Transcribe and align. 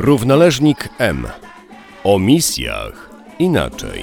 Równoleżnik 0.00 0.88
M. 0.98 1.26
O 2.04 2.18
misjach 2.18 3.10
inaczej. 3.38 4.02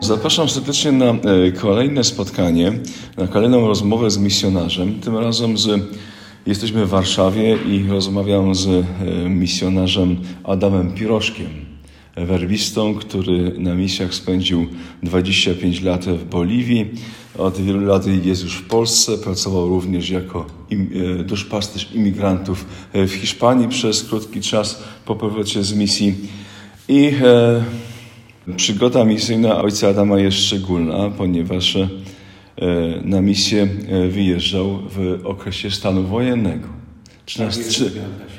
Zapraszam 0.00 0.48
serdecznie 0.48 0.92
na 0.92 1.04
e, 1.04 1.52
kolejne 1.52 2.04
spotkanie, 2.04 2.72
na 3.16 3.26
kolejną 3.26 3.68
rozmowę 3.68 4.10
z 4.10 4.18
misjonarzem. 4.18 5.00
Tym 5.00 5.16
razem 5.16 5.58
z, 5.58 5.82
jesteśmy 6.46 6.86
w 6.86 6.88
Warszawie 6.88 7.56
i 7.56 7.88
rozmawiam 7.88 8.54
z 8.54 8.66
e, 8.66 8.84
misjonarzem 9.28 10.16
Adamem 10.44 10.92
Piroszkiem, 10.92 11.69
werbistą, 12.26 12.94
który 12.94 13.54
na 13.58 13.74
misjach 13.74 14.14
spędził 14.14 14.66
25 15.02 15.82
lat 15.82 16.04
w 16.04 16.24
Boliwii. 16.24 16.86
Od 17.38 17.60
wielu 17.60 17.80
lat 17.80 18.06
jest 18.24 18.42
już 18.42 18.54
w 18.54 18.66
Polsce. 18.66 19.18
Pracował 19.18 19.68
również 19.68 20.10
jako 20.10 20.46
im, 20.70 20.90
e, 21.20 21.24
duszpasterz 21.24 21.92
imigrantów 21.94 22.66
w 22.94 23.10
Hiszpanii 23.10 23.68
przez 23.68 24.04
krótki 24.04 24.40
czas 24.40 24.82
po 25.04 25.16
powrocie 25.16 25.62
z 25.62 25.74
misji. 25.74 26.14
I 26.88 27.12
e, 27.22 27.64
Przygoda 28.56 29.04
misyjna 29.04 29.62
ojca 29.62 29.88
Adama 29.88 30.18
jest 30.18 30.36
szczególna, 30.38 31.10
ponieważ 31.10 31.76
e, 31.76 31.88
na 33.04 33.20
misję 33.20 33.68
e, 33.88 34.08
wyjeżdżał 34.08 34.78
w 34.90 35.20
okresie 35.24 35.70
stanu 35.70 36.02
wojennego. 36.02 36.68
13, 37.26 37.90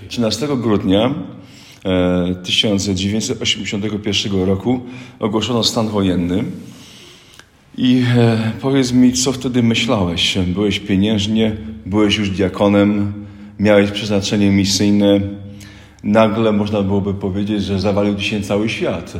13 0.07 0.47
grudnia 0.57 1.13
1981 2.43 4.41
e, 4.41 4.45
roku 4.45 4.79
ogłoszono 5.19 5.63
stan 5.63 5.87
wojenny. 5.87 6.43
I 7.77 8.03
powiedz 8.61 8.91
mi, 8.91 9.13
co 9.13 9.31
wtedy 9.31 9.63
myślałeś? 9.63 10.37
Byłeś 10.47 10.79
pieniężnie, 10.79 11.55
byłeś 11.85 12.17
już 12.17 12.29
diakonem, 12.29 13.13
miałeś 13.59 13.91
przeznaczenie 13.91 14.49
misyjne. 14.49 15.19
Nagle 16.03 16.51
można 16.51 16.81
byłoby 16.81 17.13
powiedzieć, 17.13 17.63
że 17.63 17.79
zawalił 17.79 18.19
się 18.19 18.41
cały 18.41 18.69
świat 18.69 19.13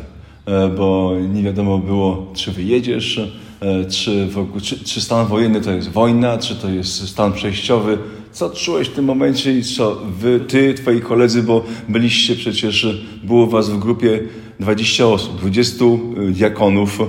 E, 0.46 0.70
bo 0.70 1.14
nie 1.34 1.44
wiadomo 1.44 1.78
było, 1.78 2.28
czy 2.34 2.52
wyjedziesz, 2.52 3.18
e, 3.62 3.86
czy, 3.86 4.30
czy, 4.62 4.84
czy, 4.86 5.02
stan 5.02 5.28
wojenny 5.28 5.62
to 5.62 5.72
jest 5.72 5.90
wojna, 5.90 6.38
czy 6.38 6.56
to 6.56 6.70
jest 6.70 7.10
stan 7.10 7.34
przejściowy. 7.34 7.98
Co 8.32 8.50
czułeś 8.50 8.88
w 8.88 8.94
tym 8.94 9.06
momencie 9.06 9.54
i 9.54 9.64
co 9.64 9.96
wy, 10.20 10.40
ty, 10.40 10.74
twoi 10.74 11.02
koledzy, 11.02 11.44
bo 11.44 11.64
byliście 11.90 12.36
przecież, 12.36 12.88
było 13.24 13.48
was 13.48 13.70
w 13.70 13.80
grupie 13.80 14.20
20 14.60 15.08
osób, 15.08 15.40
20 15.40 15.86
e, 15.86 16.32
diakonów, 16.32 17.00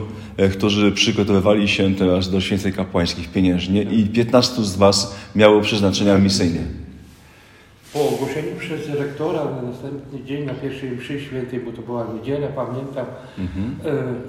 którzy 0.53 0.93
przygotowywali 0.93 1.69
się 1.69 1.95
teraz 1.95 2.31
do 2.31 2.41
święceń 2.41 2.73
kapłańskich 2.73 3.33
pieniężnie 3.33 3.83
i 3.83 4.07
15 4.07 4.63
z 4.63 4.77
was 4.77 5.17
miało 5.37 5.61
przeznaczenia 5.61 6.19
misyjne 6.19 6.83
po 7.93 8.09
ogłoszeniu 8.09 8.57
przez 8.59 8.89
rektora 8.99 9.45
na 9.45 9.63
następny 9.63 10.25
dzień, 10.25 10.45
na 10.45 10.55
pierwszej 10.55 10.91
mszy 10.91 11.21
świętej, 11.21 11.61
bo 11.61 11.73
to 11.73 11.83
była 11.83 12.07
niedziela, 12.15 12.49
pamiętam, 12.49 13.07
mhm. 13.39 13.77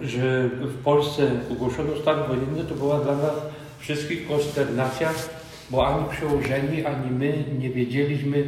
E, 0.04 0.08
że 0.08 0.50
w 0.62 0.84
Polsce 0.84 1.32
ogłoszono 1.52 1.90
stan 2.02 2.20
wojenny, 2.28 2.64
to 2.70 2.76
była 2.76 3.00
dla 3.00 3.16
nas 3.16 3.34
wszystkich 3.80 4.28
konsternacja, 4.28 5.10
bo 5.74 5.88
ani 5.88 6.10
przełożeni, 6.10 6.86
ani 6.86 7.12
my 7.12 7.44
nie 7.60 7.70
wiedzieliśmy, 7.70 8.44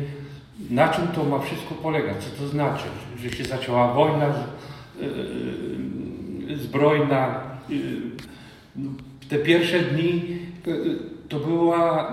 na 0.69 0.87
czym 0.87 1.07
to 1.07 1.23
ma 1.23 1.39
wszystko 1.39 1.75
polegać, 1.75 2.15
co 2.23 2.43
to 2.43 2.47
znaczy, 2.47 2.83
że 3.23 3.29
się 3.29 3.43
zaczęła 3.43 3.93
wojna 3.93 4.25
e, 4.25 4.33
e, 6.53 6.57
zbrojna. 6.57 7.41
Te 9.29 9.37
pierwsze 9.37 9.79
dni 9.79 10.21
to 11.29 11.39
była 11.39 12.11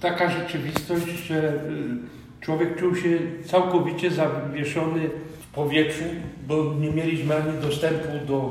taka 0.00 0.30
rzeczywistość, 0.30 1.06
że 1.26 1.60
Człowiek 2.40 2.76
czuł 2.76 2.96
się 2.96 3.18
całkowicie 3.44 4.10
zawieszony 4.10 5.10
w 5.40 5.54
powietrzu, 5.54 6.04
bo 6.48 6.74
nie 6.80 6.90
mieliśmy 6.90 7.36
ani 7.36 7.62
dostępu 7.62 8.08
do, 8.26 8.50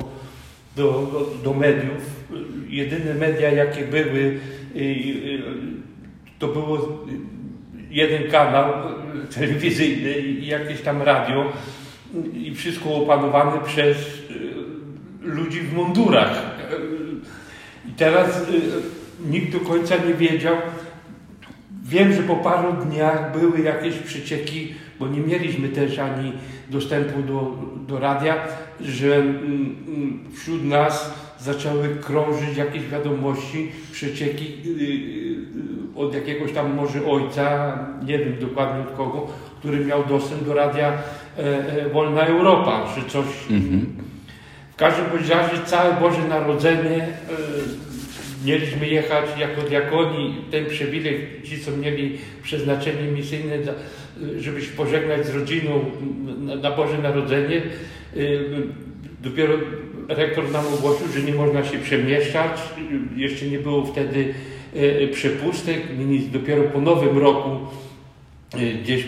do, 0.75 1.11
do, 1.43 1.53
mediów. 1.53 2.25
Jedyne 2.67 3.13
media, 3.13 3.51
jakie 3.51 3.85
były, 3.85 4.39
to 6.39 6.47
było 6.47 6.99
jeden 7.89 8.31
kanał 8.31 8.73
telewizyjny 9.35 10.19
i 10.19 10.47
jakieś 10.47 10.81
tam 10.81 11.01
radio 11.01 11.51
i 12.33 12.55
wszystko 12.55 12.95
opanowane 12.95 13.61
przez 13.65 13.97
y, 13.97 14.03
ludzi 15.21 15.61
w 15.61 15.73
mundurach. 15.73 16.59
I 17.89 17.91
teraz 17.91 18.41
nikt 19.25 19.53
do 19.53 19.59
końca 19.59 19.95
nie 19.97 20.13
wiedział, 20.13 20.55
Wiem, 21.89 22.13
że 22.13 22.23
po 22.23 22.35
paru 22.35 22.85
dniach 22.85 23.39
były 23.39 23.61
jakieś 23.61 23.95
przecieki, 23.95 24.73
bo 24.99 25.07
nie 25.07 25.19
mieliśmy 25.19 25.69
też 25.69 25.99
ani 25.99 26.33
dostępu 26.69 27.21
do, 27.21 27.57
do 27.87 27.99
radia, 27.99 28.47
że 28.81 29.15
mm, 29.15 29.75
mm, 29.87 30.19
wśród 30.35 30.65
nas 30.65 31.13
zaczęły 31.39 31.95
krążyć 31.95 32.57
jakieś 32.57 32.83
wiadomości, 32.87 33.71
przecieki 33.91 34.45
y, 34.45 34.69
y, 34.69 35.28
od 35.95 36.13
jakiegoś 36.13 36.51
tam 36.51 36.73
może 36.73 37.05
ojca, 37.05 37.77
nie 38.05 38.19
wiem 38.19 38.39
dokładnie 38.39 38.81
od 38.81 38.91
kogo, 38.91 39.27
który 39.59 39.85
miał 39.85 40.05
dostęp 40.05 40.43
do 40.43 40.53
radia 40.53 40.93
e, 40.93 41.43
e, 41.85 41.89
Wolna 41.89 42.25
Europa, 42.25 42.85
czy 42.95 43.11
coś. 43.11 43.25
Mhm. 43.51 43.85
W 44.71 44.75
każdym 44.75 45.05
razie 45.29 45.63
całe 45.65 45.93
Boże 45.93 46.27
Narodzenie 46.27 46.97
e, 46.97 47.07
mieliśmy 48.45 48.87
jechać 48.87 49.25
jako 49.39 49.61
diakoni, 49.61 50.35
ten 50.51 50.65
przywilej, 50.65 51.41
ci 51.43 51.59
co 51.59 51.71
mieli 51.71 52.17
przeznaczenie 52.43 53.11
misyjne, 53.11 53.55
żeby 54.37 54.61
się 54.61 54.71
pożegnać 54.71 55.25
z 55.25 55.35
rodziną 55.35 55.85
na 56.61 56.71
Boże 56.71 56.97
Narodzenie. 56.97 57.61
Y, 58.17 58.67
dopiero 59.21 59.53
rektor 60.07 60.51
nam 60.51 60.65
ogłosił, 60.73 61.07
że 61.07 61.21
nie 61.21 61.33
można 61.33 61.63
się 61.63 61.79
przemieszczać. 61.79 62.59
Jeszcze 63.15 63.45
nie 63.45 63.59
było 63.59 63.85
wtedy 63.85 64.33
y, 64.75 65.09
przepustek. 65.13 65.81
Dopiero 66.31 66.63
po 66.63 66.81
nowym 66.81 67.17
roku, 67.17 67.49
y, 68.55 68.73
gdzieś 68.83 69.03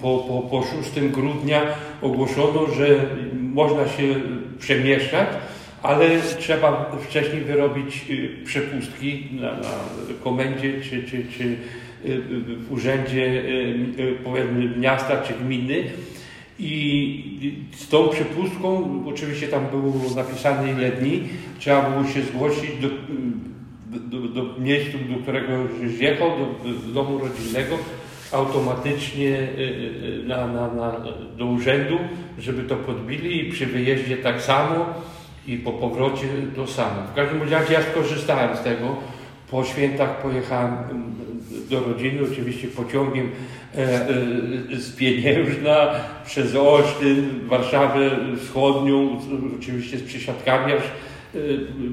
po, 0.00 0.18
po, 0.18 0.42
po 0.50 0.62
6 0.62 1.08
grudnia 1.10 1.62
ogłoszono, 2.02 2.66
że 2.76 3.06
można 3.54 3.88
się 3.88 4.14
przemieszczać 4.58 5.28
ale 5.84 6.08
trzeba 6.38 6.96
wcześniej 7.08 7.40
wyrobić 7.40 8.04
y, 8.10 8.44
przepustki 8.44 9.28
na, 9.32 9.52
na 9.52 9.70
komendzie 10.24 10.80
czy, 10.80 11.02
czy, 11.02 11.24
czy 11.38 11.44
y, 11.44 12.22
w 12.58 12.72
urzędzie 12.72 13.26
y, 13.98 14.18
powiedzmy 14.24 14.76
miasta 14.76 15.22
czy 15.22 15.34
gminy. 15.34 15.84
I 16.58 17.60
z 17.76 17.88
tą 17.88 18.08
przepustką, 18.08 19.02
oczywiście 19.06 19.48
tam 19.48 19.66
było 19.66 19.92
napisane 20.16 20.72
ile 20.72 20.92
dni, 20.92 21.22
trzeba 21.58 21.90
było 21.90 22.12
się 22.12 22.22
zgłosić 22.22 22.70
do, 22.80 22.88
do, 24.00 24.20
do 24.28 24.60
miejsca, 24.60 24.98
do 24.98 25.22
którego 25.22 25.52
zjechał, 25.96 26.30
do, 26.30 26.70
do 26.70 26.92
domu 26.92 27.18
rodzinnego, 27.18 27.78
automatycznie 28.32 29.48
na, 30.26 30.46
na, 30.46 30.74
na, 30.74 30.92
do 31.36 31.46
urzędu, 31.46 31.98
żeby 32.38 32.62
to 32.62 32.76
podbili 32.76 33.48
i 33.48 33.52
przy 33.52 33.66
wyjeździe 33.66 34.16
tak 34.16 34.42
samo 34.42 34.86
i 35.46 35.56
po 35.56 35.72
powrocie 35.72 36.26
to 36.56 36.66
samo. 36.66 37.02
W 37.12 37.14
każdym 37.14 37.42
razie 37.42 37.74
ja 37.74 37.82
skorzystałem 37.82 38.56
z 38.56 38.60
tego. 38.60 38.96
Po 39.50 39.64
świętach 39.64 40.22
pojechałem 40.22 40.74
mm, 40.74 41.14
do 41.70 41.80
rodziny, 41.80 42.20
oczywiście 42.32 42.68
pociągiem 42.68 43.30
e, 43.74 43.78
e, 43.78 44.06
z 44.76 44.96
Pieniężna 44.96 45.90
przez 46.26 46.56
Olsztyn, 46.56 47.40
Warszawę 47.46 48.10
Wschodnią, 48.36 49.20
oczywiście 49.58 49.98
z 49.98 50.02
przesiadkami, 50.02 50.72
aż 50.72 50.82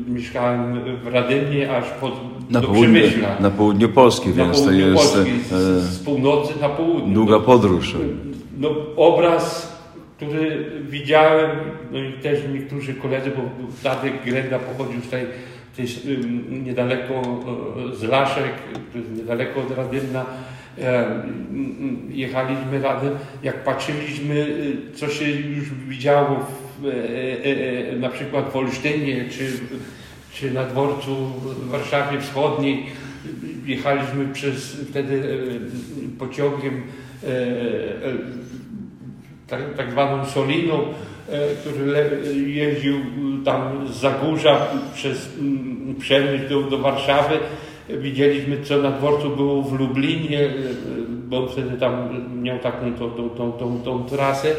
mieszkałem 0.08 0.80
w 1.04 1.08
Radynie, 1.08 1.76
aż 1.76 1.90
pod, 1.90 2.14
na 2.50 2.62
do 2.62 2.68
południe, 2.68 3.02
Przemyśla. 3.02 3.40
Na 3.40 3.50
południu 3.50 3.90
Polski, 3.90 4.30
na 4.30 4.36
więc 4.36 4.66
to 4.66 4.72
jest... 4.72 4.96
Polski, 4.96 5.32
z, 5.50 5.54
z, 5.84 6.00
północy 6.00 6.54
na 6.62 6.70
południe. 6.70 7.14
Długa 7.14 7.40
podróż. 7.40 7.96
No, 8.58 8.70
obraz 8.96 9.72
który 10.22 10.72
widziałem, 10.90 11.52
no 11.92 12.00
i 12.00 12.14
też 12.14 12.40
niektórzy 12.54 12.94
koledzy, 12.94 13.32
bo 13.32 13.42
Tadek 13.84 14.26
Grenda 14.26 14.60
pochodził 14.60 15.02
tej, 15.02 15.26
tej 15.76 15.86
niedaleko 16.64 17.22
z 17.94 18.04
Laszek, 18.04 18.54
niedaleko 19.18 19.62
od 19.62 19.78
Radymna, 19.78 20.26
jechaliśmy 22.10 22.82
razem, 22.82 23.14
jak 23.44 23.64
patrzyliśmy, 23.64 24.36
y, 24.36 24.78
co 24.96 25.08
się 25.08 25.26
już 25.32 25.70
widziało 25.88 26.40
w, 26.40 26.40
e, 26.40 26.40
e, 26.40 26.60
e, 26.60 26.61
na 28.00 28.10
przykład 28.10 28.52
w 28.52 28.56
Olsztynie, 28.56 29.26
czy, 29.30 29.52
czy 30.34 30.52
na 30.52 30.64
dworcu 30.64 31.16
w 31.16 31.70
Warszawie 31.70 32.20
Wschodniej, 32.20 32.86
jechaliśmy 33.66 34.26
przez 34.34 34.74
wtedy 34.74 35.40
pociągiem 36.20 36.82
tak, 39.52 39.76
tak 39.78 39.92
zwaną 39.92 40.26
Soliną, 40.26 40.80
e, 41.30 41.56
który 41.56 42.10
jeździł 42.48 42.96
tam 43.46 43.88
z 43.88 43.92
Zagórza 43.92 44.68
przez 44.94 45.30
mm, 45.40 45.96
Przemyśl 46.00 46.50
do, 46.50 46.62
do 46.62 46.78
Warszawy. 46.78 47.40
Widzieliśmy, 47.90 48.64
co 48.64 48.78
na 48.78 48.92
dworcu 48.92 49.36
było 49.36 49.62
w 49.62 49.80
Lublinie, 49.80 50.40
e, 50.46 50.52
bo 51.08 51.48
wtedy 51.48 51.78
tam 51.78 52.10
miał 52.42 52.60
taką 52.60 52.94
tą, 52.94 53.12
tą, 53.12 53.30
tą, 53.30 53.52
tą, 53.52 53.82
tą 53.82 54.06
trasę, 54.06 54.56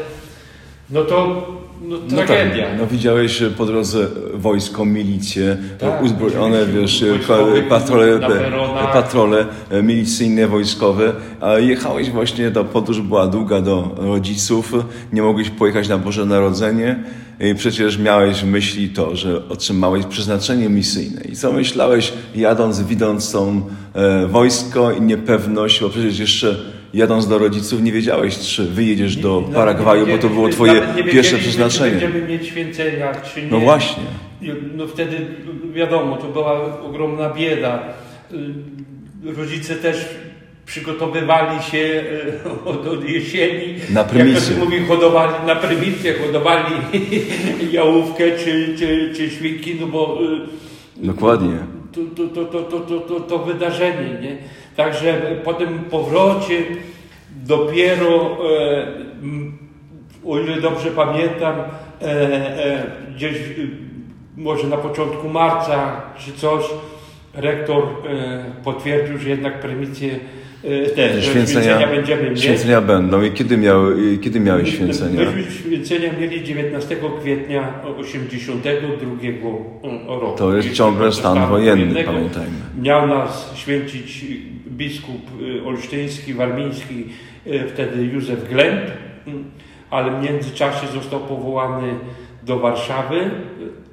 no 0.89 1.03
to 1.03 1.47
no, 1.81 1.97
No 2.11 2.17
tak, 2.17 2.27
tragedia. 2.27 2.65
no 2.79 2.87
widziałeś 2.87 3.41
e, 3.41 3.49
po 3.49 3.65
drodze 3.65 4.07
wojsko, 4.33 4.85
milicje, 4.85 5.57
Tak, 5.79 6.03
uzbrojone, 6.03 6.61
oczywiście, 6.63 7.05
wiesz, 7.05 7.21
patrole, 7.69 8.19
peronach. 8.19 8.93
patrole 8.93 9.45
e, 9.71 9.83
milicyjne, 9.83 10.47
wojskowe, 10.47 11.13
a 11.41 11.59
jechałeś 11.59 12.09
właśnie, 12.09 12.51
do 12.51 12.63
podróż 12.63 13.01
była 13.01 13.27
długa 13.27 13.61
do 13.61 13.95
rodziców, 13.97 14.73
nie 15.13 15.21
mogłeś 15.21 15.49
pojechać 15.49 15.87
na 15.87 15.97
Boże 15.97 16.25
Narodzenie 16.25 17.03
i 17.39 17.55
przecież 17.55 17.97
miałeś 17.97 18.37
w 18.41 18.45
myśli 18.47 18.89
to, 18.89 19.15
że 19.15 19.47
otrzymałeś 19.49 20.05
przeznaczenie 20.05 20.69
misyjne. 20.69 21.21
I 21.21 21.35
co 21.35 21.51
myślałeś, 21.51 22.13
jadąc, 22.35 22.81
widząc 22.81 23.31
tą 23.31 23.61
e, 23.93 24.27
wojsko 24.27 24.91
i 24.91 25.01
niepewność, 25.01 25.81
bo 25.81 25.89
przecież 25.89 26.19
jeszcze 26.19 26.55
jadąc 26.93 27.27
do 27.27 27.37
rodziców 27.37 27.81
nie 27.81 27.91
wiedziałeś, 27.91 28.37
czy 28.39 28.63
wyjedziesz 28.65 29.15
do 29.15 29.41
Paragwaju, 29.53 30.07
bo 30.07 30.17
to 30.17 30.29
było 30.29 30.49
twoje 30.49 30.81
pierwsze 31.11 31.37
przeznaczenie. 31.37 31.99
Czy 31.99 32.07
będziemy 32.07 32.27
mieć 32.27 32.47
święcenia, 32.47 33.11
czy 33.33 33.41
nie. 33.41 33.47
No 33.51 33.59
właśnie. 33.59 34.03
No 34.75 34.87
wtedy 34.87 35.17
wiadomo, 35.73 36.17
to 36.17 36.27
była 36.27 36.81
ogromna 36.81 37.29
bieda. 37.29 37.83
Y, 38.33 39.35
Rodzice 39.37 39.75
też 39.75 40.05
przygotowywali 40.65 41.63
się 41.63 41.77
y, 41.77 42.49
od, 42.65 42.87
od 42.93 43.09
jesieni. 43.09 43.75
Na 43.89 43.99
Jak 43.99 44.09
prymisy. 44.09 44.53
się 44.53 44.59
mówi, 44.59 44.79
hodowali 44.87 45.33
na 45.47 45.55
prymisję, 45.55 46.13
hodowali 46.13 46.75
jałówkę 47.71 48.23
czy, 48.37 48.75
czy, 48.79 49.13
czy 49.15 49.29
świnki, 49.29 49.75
no 49.79 49.87
bo 49.87 50.19
y, 50.23 51.05
Dokładnie. 51.05 51.57
to, 51.91 52.01
to, 52.27 52.45
to, 52.45 52.63
to, 52.63 52.79
to, 52.79 52.99
to, 52.99 53.19
to 53.19 53.39
wydarzenie. 53.39 54.19
Nie? 54.21 54.37
Także 54.75 55.21
po 55.43 55.53
tym 55.53 55.79
powrocie 55.79 56.61
dopiero, 57.45 58.37
e, 58.51 58.87
o 60.25 60.39
ile 60.39 60.61
dobrze 60.61 60.91
pamiętam, 60.91 61.55
e, 62.01 62.05
e, 62.05 62.85
gdzieś 63.15 63.37
może 64.37 64.67
na 64.67 64.77
początku 64.77 65.29
marca 65.29 66.01
czy 66.17 66.33
coś, 66.33 66.63
rektor 67.33 67.83
potwierdził, 68.63 69.17
że 69.17 69.29
jednak 69.29 69.59
prymisję 69.59 70.19
e, 70.63 70.89
te 70.89 71.21
święcenia 71.21 71.87
będziemy 71.87 72.29
mieć. 72.29 72.41
święcenia 72.41 72.81
będą. 72.81 73.21
I 73.21 73.31
kiedy, 73.31 73.57
miały, 73.57 74.11
i 74.13 74.19
kiedy 74.19 74.39
miałeś 74.39 74.73
święcenia? 74.73 75.31
Myśmy 75.31 75.51
święcenia 75.51 76.13
mieli 76.19 76.43
19 76.43 76.97
kwietnia 77.21 77.73
82 77.97 79.15
roku. 80.07 80.37
To 80.37 80.55
jest 80.55 80.73
ciągle 80.73 81.11
stan 81.11 81.47
wojenny, 81.49 82.03
pamiętajmy. 82.03 82.51
Miał 82.81 83.07
nas 83.07 83.51
święcić 83.55 84.25
biskup 84.77 85.41
y, 85.41 85.65
olsztyński, 85.65 86.33
warmiński, 86.33 87.05
y, 87.47 87.67
wtedy 87.73 88.05
Józef 88.05 88.49
Glęb, 88.49 88.81
ale 89.89 90.19
w 90.19 90.23
międzyczasie 90.23 90.87
został 90.87 91.19
powołany 91.19 91.93
do 92.43 92.59
Warszawy 92.59 93.15
y, 93.17 93.31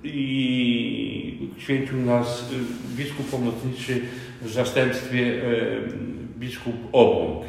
i 0.05 1.51
święcił 1.59 1.97
nas 1.97 2.45
biskup 2.97 3.31
pomocniczy 3.31 4.01
w 4.43 4.53
zastępstwie 4.53 5.43
biskup 6.41 6.75
Obłąk. 6.93 7.45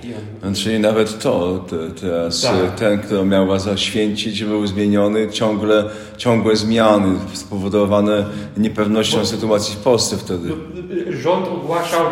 Czyli 0.56 0.80
nawet 0.80 1.20
to, 1.20 1.66
te, 1.70 1.90
teraz 2.02 2.42
Tak. 2.42 2.76
ten, 2.76 3.00
kto 3.00 3.26
miał 3.26 3.48
was 3.48 3.64
zaświęcić, 3.64 4.44
był 4.44 4.68
zmieniony, 4.68 5.30
ciągle, 5.30 5.90
ciągłe 6.18 6.56
zmiany 6.56 7.20
spowodowane 7.34 8.26
niepewnością 8.58 9.26
sytuacji 9.26 9.76
w 9.76 9.78
Polsce 9.78 10.18
wtedy. 10.18 10.50
Rząd 11.10 11.48
ogłaszał, 11.48 12.06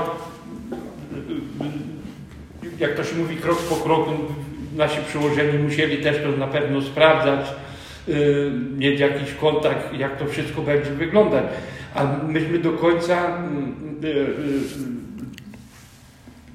jak 2.80 2.96
to 2.96 3.04
się 3.04 3.16
mówi, 3.16 3.36
krok 3.36 3.58
po 3.58 3.76
kroku. 3.76 4.12
Nasi 4.76 4.98
przełożeni 5.10 5.58
musieli 5.58 5.98
też 5.98 6.18
to 6.24 6.32
na 6.38 6.48
pewno 6.48 6.82
sprawdzać, 6.82 7.46
yy, 8.08 8.52
mieć 8.78 9.00
jakiś 9.00 9.34
kontakt, 9.34 9.94
jak 9.94 10.18
to 10.18 10.26
wszystko 10.26 10.62
będzie 10.62 10.92
wyglądać. 10.92 11.44
A 11.96 12.18
myśmy 12.28 12.60
do 12.60 12.72
końca, 12.72 13.44
yy, 14.02 14.10
yy, 14.10 14.26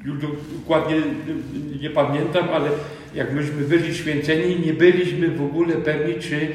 już 0.04 0.16
dokładnie 0.60 0.96
nie 1.80 1.90
pamiętam, 1.90 2.48
ale 2.48 2.70
jak 3.14 3.32
myśmy 3.32 3.62
byli 3.62 3.94
święceni, 3.94 4.60
nie 4.66 4.72
byliśmy 4.72 5.28
w 5.28 5.42
ogóle 5.42 5.74
pewni, 5.74 6.14
czy 6.20 6.48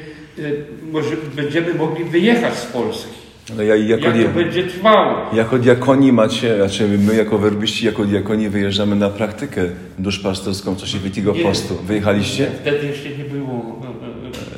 może 0.92 1.16
będziemy 1.36 1.74
mogli 1.74 2.04
wyjechać 2.04 2.54
z 2.54 2.66
Polski. 2.66 3.19
Ale 3.52 3.66
ja, 3.66 3.76
jako, 3.76 4.04
Jak 4.04 4.26
to 4.26 4.34
będzie 4.38 4.62
trwało. 4.64 5.34
jako 5.34 5.58
diakoni 5.58 6.12
macie, 6.12 6.56
znaczy 6.56 6.88
my 6.98 7.14
jako 7.16 7.38
werbiści, 7.38 7.86
jako 7.86 8.04
diakoni 8.04 8.48
wyjeżdżamy 8.48 8.96
na 8.96 9.10
praktykę 9.10 9.64
duszpasterską 9.98 10.74
w 10.74 10.78
czasie 10.78 10.98
Wielkiego 10.98 11.32
Nie. 11.32 11.42
Postu. 11.42 11.74
Wyjechaliście? 11.76 12.46
Wtedy 12.60 12.86
jeszcze 12.86 13.08
nie 13.08 13.24
było. 13.24 13.80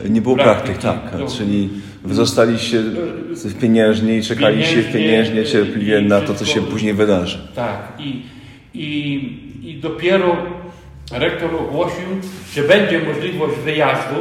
e, 0.02 0.06
e, 0.06 0.10
Nie 0.10 0.20
było 0.22 0.36
praktyk, 0.36 0.78
tak. 0.78 0.98
No, 1.18 1.26
Czyli 1.26 1.70
wy 2.04 2.14
zostaliście 2.14 2.78
w 3.32 3.54
pieniężnie 3.60 4.16
i 4.18 4.22
czekaliście 4.22 4.82
w 4.82 4.92
Pieniężnie, 4.92 5.00
pieniężnie 5.32 5.44
cierpliwie 5.44 6.00
i 6.00 6.04
na 6.06 6.20
to, 6.20 6.34
co 6.34 6.44
się 6.44 6.60
później 6.62 6.94
wydarzy. 6.94 7.38
Tak. 7.54 7.92
I, 7.98 8.22
i, 8.74 9.14
I 9.62 9.74
dopiero 9.80 10.36
rektor 11.12 11.50
ogłosił, 11.54 12.06
że 12.54 12.62
będzie 12.62 13.00
możliwość 13.00 13.54
wyjazdu 13.64 14.16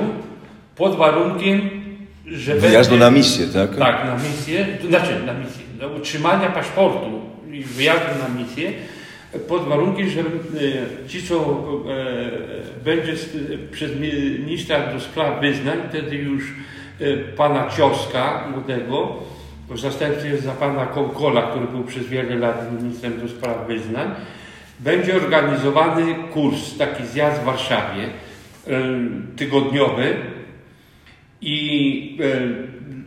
pod 0.76 0.96
warunkiem, 0.98 1.62
że 2.32 2.56
Wyjazdu 2.56 2.98
na 2.98 3.12
misję, 3.12 3.48
tak? 3.48 3.76
Tak, 3.76 4.06
na 4.06 4.16
misję, 4.16 4.68
znaczy 4.88 5.12
na 5.26 5.34
misję, 5.34 5.64
na 5.80 5.88
utrzymania 5.88 6.50
paszportu 6.50 7.22
i 7.52 7.64
wyjazdu 7.64 8.10
na 8.24 8.42
misję, 8.42 8.74
pod 9.48 9.68
warunkiem, 9.68 10.10
że 10.10 10.20
e, 10.22 11.08
ci, 11.08 11.24
co 11.24 11.36
e, 11.36 12.84
będzie 12.84 13.14
przez 13.72 13.92
ministra 14.40 14.94
do 14.94 15.00
spraw 15.00 15.42
wyznań, 15.42 15.78
wtedy 15.90 16.16
już 16.16 16.44
e, 17.00 17.18
pana 17.18 17.70
Cioska 17.78 18.48
młodego, 18.52 19.18
w 19.70 19.80
zastępstwie 19.80 20.38
za 20.38 20.52
pana 20.52 20.86
Konkola, 20.86 21.42
który 21.42 21.68
był 21.68 21.84
przez 21.84 22.08
wiele 22.08 22.36
lat 22.36 22.82
ministrem 22.82 23.22
do 23.22 23.28
spraw 23.28 23.68
wyznań, 23.68 24.12
będzie 24.80 25.16
organizowany 25.16 26.16
kurs, 26.34 26.78
taki 26.78 27.06
zjazd 27.06 27.42
w 27.42 27.46
Warszawie, 27.46 28.10
tygodniowy, 29.36 30.16
i 31.42 32.18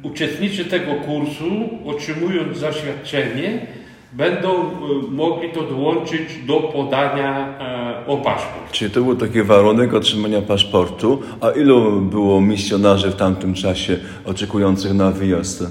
e, 0.02 0.08
uczestnicy 0.08 0.64
tego 0.64 0.94
kursu, 0.94 1.68
otrzymując 1.86 2.58
zaświadczenie, 2.58 3.66
będą 4.12 4.48
e, 4.48 4.70
mogli 5.10 5.50
to 5.50 5.62
dołączyć 5.62 6.20
do 6.46 6.54
podania 6.54 7.58
e, 7.58 8.06
o 8.06 8.16
paszport. 8.16 8.72
Czyli 8.72 8.90
to 8.90 9.02
był 9.02 9.16
taki 9.16 9.42
warunek 9.42 9.94
otrzymania 9.94 10.42
paszportu. 10.42 11.22
A 11.40 11.50
ilu 11.50 12.00
było 12.00 12.40
misjonarzy 12.40 13.10
w 13.10 13.16
tamtym 13.16 13.54
czasie 13.54 13.96
oczekujących 14.24 14.94
na 14.94 15.10
wyjazd? 15.10 15.64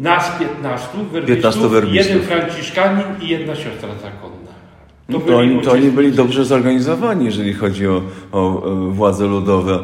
Nas 0.00 0.38
15 0.38 0.88
werbistów, 1.12 1.36
15 1.36 1.68
werbistów. 1.68 2.08
jeden 2.10 2.22
franciszkanin 2.22 3.04
i 3.22 3.28
jedna 3.28 3.54
siostra 3.54 3.88
zakonna. 4.02 4.33
No 5.08 5.18
to, 5.18 5.24
byli 5.24 5.36
oni, 5.36 5.60
to 5.60 5.72
oni 5.72 5.90
byli 5.90 6.12
dobrze 6.12 6.44
zorganizowani, 6.44 7.24
jeżeli 7.24 7.52
chodzi 7.52 7.86
o, 7.86 8.02
o 8.32 8.72
e, 8.72 8.90
władze 8.90 9.26
ludowe 9.26 9.74
e, 9.74 9.80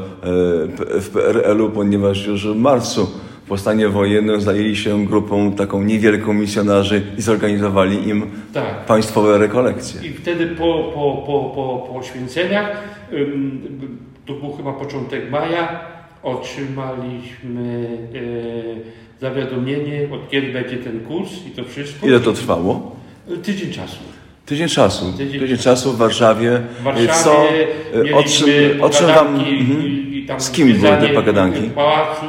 w 1.00 1.10
PRL-u, 1.12 1.70
ponieważ 1.70 2.26
już 2.26 2.46
w 2.46 2.56
marcu 2.56 3.10
po 3.48 3.58
stanie 3.58 3.88
wojennym 3.88 4.40
zajęli 4.40 4.76
się 4.76 5.06
grupą 5.06 5.52
taką 5.52 5.82
niewielką 5.82 6.32
misjonarzy 6.32 7.02
i 7.18 7.22
zorganizowali 7.22 8.08
im 8.08 8.26
Tak. 8.52 8.86
państwowe 8.86 9.38
rekolekcje. 9.38 10.10
I 10.10 10.12
wtedy 10.12 10.46
po, 10.46 10.92
po, 10.94 11.22
po, 11.26 11.52
po, 11.54 11.88
po 11.94 12.02
święceniach, 12.02 12.82
to 14.26 14.32
był 14.32 14.52
chyba 14.52 14.72
początek 14.72 15.30
maja, 15.30 15.80
otrzymaliśmy 16.22 17.88
e, 18.14 19.20
zawiadomienie, 19.20 20.08
od 20.12 20.30
kiedy 20.30 20.52
będzie 20.52 20.76
ten 20.76 21.00
kurs 21.00 21.30
i 21.46 21.50
to 21.50 21.64
wszystko. 21.64 22.06
Ile 22.06 22.20
to 22.20 22.32
trwało? 22.32 22.96
Tydzień 23.42 23.72
czasu. 23.72 23.98
Tydzień 24.50 24.68
czasu. 24.68 25.12
Tydzień 25.12 25.40
Tydzień 25.40 25.58
czasu 25.58 25.92
w 25.92 25.98
Warszawie. 25.98 26.60
W 26.80 26.82
Warszawie 26.82 27.12
Co? 27.12 27.44
mieliśmy 28.04 28.16
O 28.16 28.22
czym, 28.22 28.82
o 28.82 28.90
czym 28.90 29.06
wam... 29.06 29.26
mhm. 29.26 29.86
i, 29.86 30.18
i 30.18 30.26
tam 30.26 30.40
Z 30.40 30.50
kim 30.50 30.72
były 30.72 30.96
te 30.96 31.08
pogadanki? 31.08 31.62
Pałacu 31.74 32.26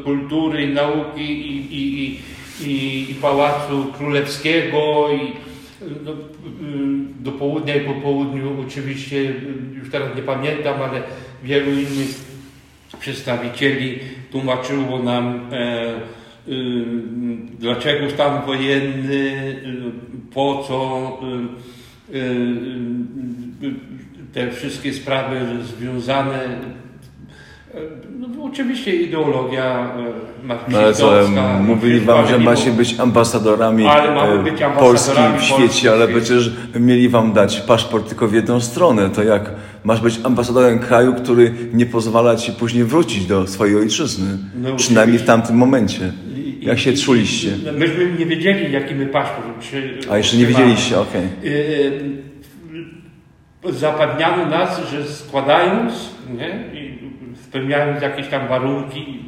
y, 0.00 0.04
Kultury 0.04 0.66
Nauki 0.66 1.20
i, 1.20 1.74
i, 1.74 2.18
i, 2.60 3.10
i, 3.10 3.14
Pałacu 3.14 3.86
Królewskiego 3.98 5.08
i 5.12 5.26
y, 5.26 5.90
no, 6.04 6.12
y, 6.12 6.16
do 7.20 7.32
południa 7.32 7.76
i 7.76 7.80
po 7.80 7.94
południu 7.94 8.56
oczywiście, 8.66 9.16
y, 9.16 9.34
już 9.78 9.90
teraz 9.90 10.16
nie 10.16 10.22
pamiętam, 10.22 10.82
ale 10.82 11.02
wielu 11.42 11.70
innych 11.70 12.20
przedstawicieli 13.00 13.98
tłumaczyło 14.30 14.98
nam 14.98 15.40
e, 15.52 15.96
y, 15.96 16.21
dlaczego 17.58 18.10
stan 18.10 18.46
wojenny, 18.46 19.14
y, 19.14 19.92
po 20.34 20.64
co 20.68 21.18
y, 22.12 22.16
y, 22.16 22.20
y, 23.62 23.74
te 24.32 24.50
wszystkie 24.50 24.94
sprawy 24.94 25.40
związane 25.62 26.58
No, 28.18 28.44
oczywiście 28.44 28.96
ideologia 28.96 29.92
No 29.96 30.02
ale 30.02 30.12
marksistowska, 30.44 31.58
mówili 31.58 32.00
wam, 32.00 32.26
że 32.26 32.38
macie 32.38 32.70
być 32.70 33.00
ambasadorami 33.00 33.86
Ale 33.86 34.40
e, 34.40 34.42
być 34.42 34.52
Polski 34.52 34.64
ambasadorami 34.64 35.38
w 35.38 35.50
Polski 35.50 35.54
świecie, 35.54 35.90
w 35.90 35.92
ale 35.92 36.04
świecie. 36.04 36.20
przecież 36.20 36.52
mieli 36.80 37.08
wam 37.08 37.32
dać 37.32 37.60
paszport 37.60 38.08
tylko 38.08 38.28
w 38.28 38.34
jedną 38.34 38.60
stronę. 38.60 39.10
To 39.10 39.22
jak 39.22 39.50
masz 39.84 40.00
być 40.00 40.20
ambasadorem 40.24 40.78
kraju, 40.78 41.14
który 41.14 41.54
nie 41.72 41.86
pozwala 41.86 42.36
ci 42.36 42.52
później 42.52 42.84
wrócić 42.84 43.26
do 43.26 43.46
swojej 43.46 43.76
ojczyzny? 43.76 44.38
No, 44.62 44.76
Przynajmniej 44.76 45.18
w 45.18 45.24
tamtym 45.24 45.56
momencie. 45.56 46.12
Jak 46.62 46.78
się 46.78 46.92
czuliście? 46.92 47.50
Myśmy 47.78 48.12
nie 48.18 48.26
wiedzieli, 48.26 48.72
jaki 48.72 48.94
my 48.94 49.06
paszport. 49.06 49.46
A 50.10 50.16
jeszcze 50.16 50.36
nie 50.36 50.46
wiedzieliście, 50.46 51.00
okej. 51.00 51.22
Yy, 51.42 52.32
Zapewniano 53.72 54.46
nas, 54.46 54.88
że 54.90 55.08
składając, 55.08 55.92
nie, 56.38 56.80
i 56.80 56.98
spełniając 57.44 58.02
jakieś 58.02 58.28
tam 58.28 58.48
warunki, 58.48 59.18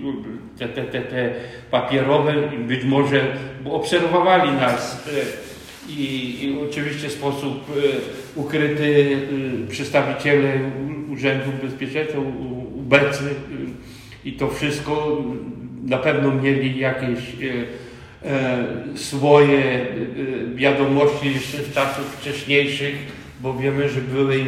te, 0.59 0.69
te, 0.69 0.85
te, 0.85 1.01
te 1.01 1.35
papierowe, 1.71 2.35
być 2.69 2.85
może 2.85 3.37
bo 3.65 3.75
obserwowali 3.75 4.53
nas 4.53 5.07
yy, 5.07 5.23
i, 5.95 6.45
i 6.45 6.59
oczywiście 6.71 7.09
w 7.09 7.13
sposób 7.13 7.77
yy, 7.77 7.93
ukryty 8.35 9.17
przedstawiciele 9.69 10.53
Urzędu 11.13 11.51
Bezpieczeństwa, 11.63 12.19
obecny 12.79 13.31
i 14.25 14.33
to 14.33 14.49
wszystko 14.49 15.23
na 15.85 15.99
pewno 15.99 16.35
mieli 16.35 16.79
jakieś 16.79 17.35
yy, 17.39 17.67
e, 18.25 18.65
swoje 18.95 19.59
e, 19.59 19.87
wiadomości 20.55 21.33
jeszcze 21.33 21.59
z 21.59 21.75
czasów 21.75 22.17
wcześniejszych, 22.17 22.95
bo 23.41 23.55
wiemy, 23.55 23.89
że 23.89 24.01
były 24.01 24.39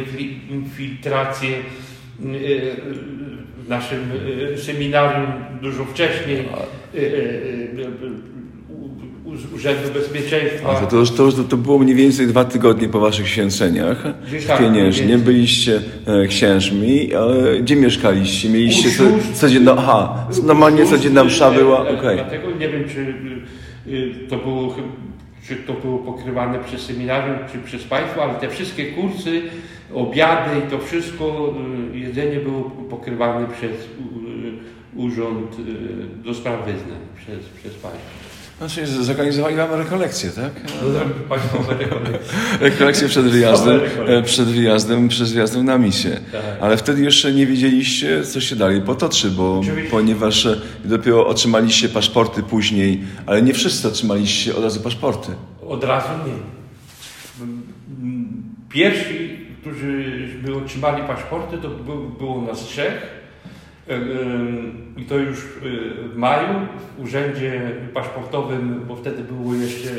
infiltracje 0.49 1.49
e, 1.49 1.61
w 3.57 3.69
naszym 3.69 4.11
e, 4.53 4.57
seminarium 4.57 5.31
dużo 5.61 5.85
wcześniej 5.85 6.37
e, 6.37 6.41
e, 6.41 7.01
e, 7.01 8.36
Urzędu 9.55 9.89
Bezpieczeństwa. 9.93 10.69
A 10.69 10.85
to, 10.85 11.05
to, 11.05 11.31
to, 11.31 11.43
to 11.43 11.57
było 11.57 11.79
mniej 11.79 11.95
więcej 11.95 12.27
dwa 12.27 12.45
tygodnie 12.45 12.89
po 12.89 12.99
waszych 12.99 13.27
święceniach 13.29 14.03
tak, 14.47 14.59
Pieniężnie. 14.59 15.17
Byliście 15.17 15.81
e, 16.05 16.27
księżmi, 16.27 17.13
ale 17.15 17.59
gdzie 17.59 17.75
mieszkaliście? 17.75 18.49
Mieliście 18.49 18.89
co, 18.91 19.03
sióstr. 19.03 19.33
codzienna... 19.33 19.75
Aha, 19.77 20.27
normalnie 20.43 20.85
codzienna 20.85 21.23
msza 21.23 21.49
e, 21.51 21.55
była? 21.55 21.85
e, 21.87 21.99
Okej. 21.99 22.15
Dlatego 22.17 22.51
nie 22.59 22.69
wiem, 22.69 22.83
czy 22.89 22.99
y, 23.91 24.27
to 24.29 24.37
było, 24.37 24.75
czy 25.47 25.55
to 25.55 25.73
było 25.73 25.97
pokrywane 25.97 26.59
przez 26.59 26.81
seminarium, 26.81 27.37
czy 27.51 27.57
przez 27.59 27.83
Państwo, 27.83 28.23
ale 28.23 28.33
te 28.33 28.49
wszystkie 28.49 28.85
kursy, 28.85 29.41
obiady 29.93 30.49
i 30.67 30.71
to 30.71 30.79
wszystko, 30.79 31.53
y, 31.93 31.97
jedzenie 31.97 32.39
było 32.39 32.61
pokrywane 32.89 33.47
przez 33.47 33.71
u- 33.71 34.17
Urząd 34.95 35.55
y, 35.59 36.23
do 36.27 36.33
Spraw 36.33 36.59
Wyznań, 36.65 36.99
przez, 37.15 37.39
przez 37.59 37.73
Państwo. 37.73 38.26
Znaczy, 38.57 38.87
zorganizowali 38.87 39.55
wam 39.55 39.73
rekolekcję, 39.73 40.29
tak? 40.29 40.51
Państwowe 41.29 41.77
rekolekcje. 41.77 42.19
Rekolekcję 42.59 43.07
przed 43.07 43.25
wyjazdem, 43.25 43.79
e, 44.07 44.23
przed 44.23 44.47
wyjazdem, 44.47 45.07
przed 45.07 45.29
wyjazdem 45.29 45.65
na 45.65 45.77
misję. 45.77 46.19
Tak. 46.31 46.41
Ale 46.61 46.77
wtedy 46.77 47.01
jeszcze 47.01 47.31
nie 47.33 47.47
wiedzieliście, 47.47 48.23
co 48.23 48.41
się 48.41 48.55
dalej 48.55 48.81
potoczy, 48.81 49.29
bo 49.31 49.61
ponieważ 49.91 50.45
e, 50.45 50.55
dopiero 50.85 51.27
otrzymaliście 51.27 51.89
paszporty 51.89 52.43
później, 52.43 53.01
ale 53.25 53.41
nie 53.41 53.53
wszyscy 53.53 53.87
otrzymaliście 53.87 54.55
od 54.55 54.63
razu 54.63 54.79
paszporty. 54.81 55.31
Od 55.67 55.83
razu 55.83 56.09
nie. 56.25 56.33
Pierwsi, 58.69 59.37
którzy 59.61 60.03
otrzymali 60.63 61.03
paszporty, 61.03 61.57
to 61.57 61.69
był, 61.69 62.09
było 62.09 62.41
nas 62.41 62.59
trzech. 62.59 63.16
I 64.97 65.05
to 65.05 65.17
już 65.17 65.39
y, 65.39 65.45
w 66.13 66.15
maju 66.17 66.47
w 66.97 67.01
urzędzie 67.03 67.61
paszportowym, 67.93 68.81
bo 68.87 68.95
wtedy 68.95 69.23
było 69.23 69.53
jeszcze 69.55 69.89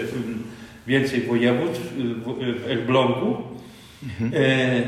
więcej 0.87 1.21
województw 1.23 1.99
y, 1.99 2.02
w- 2.04 2.62
w 2.64 2.71
Elblągu. 2.71 3.37
E, 4.35 4.83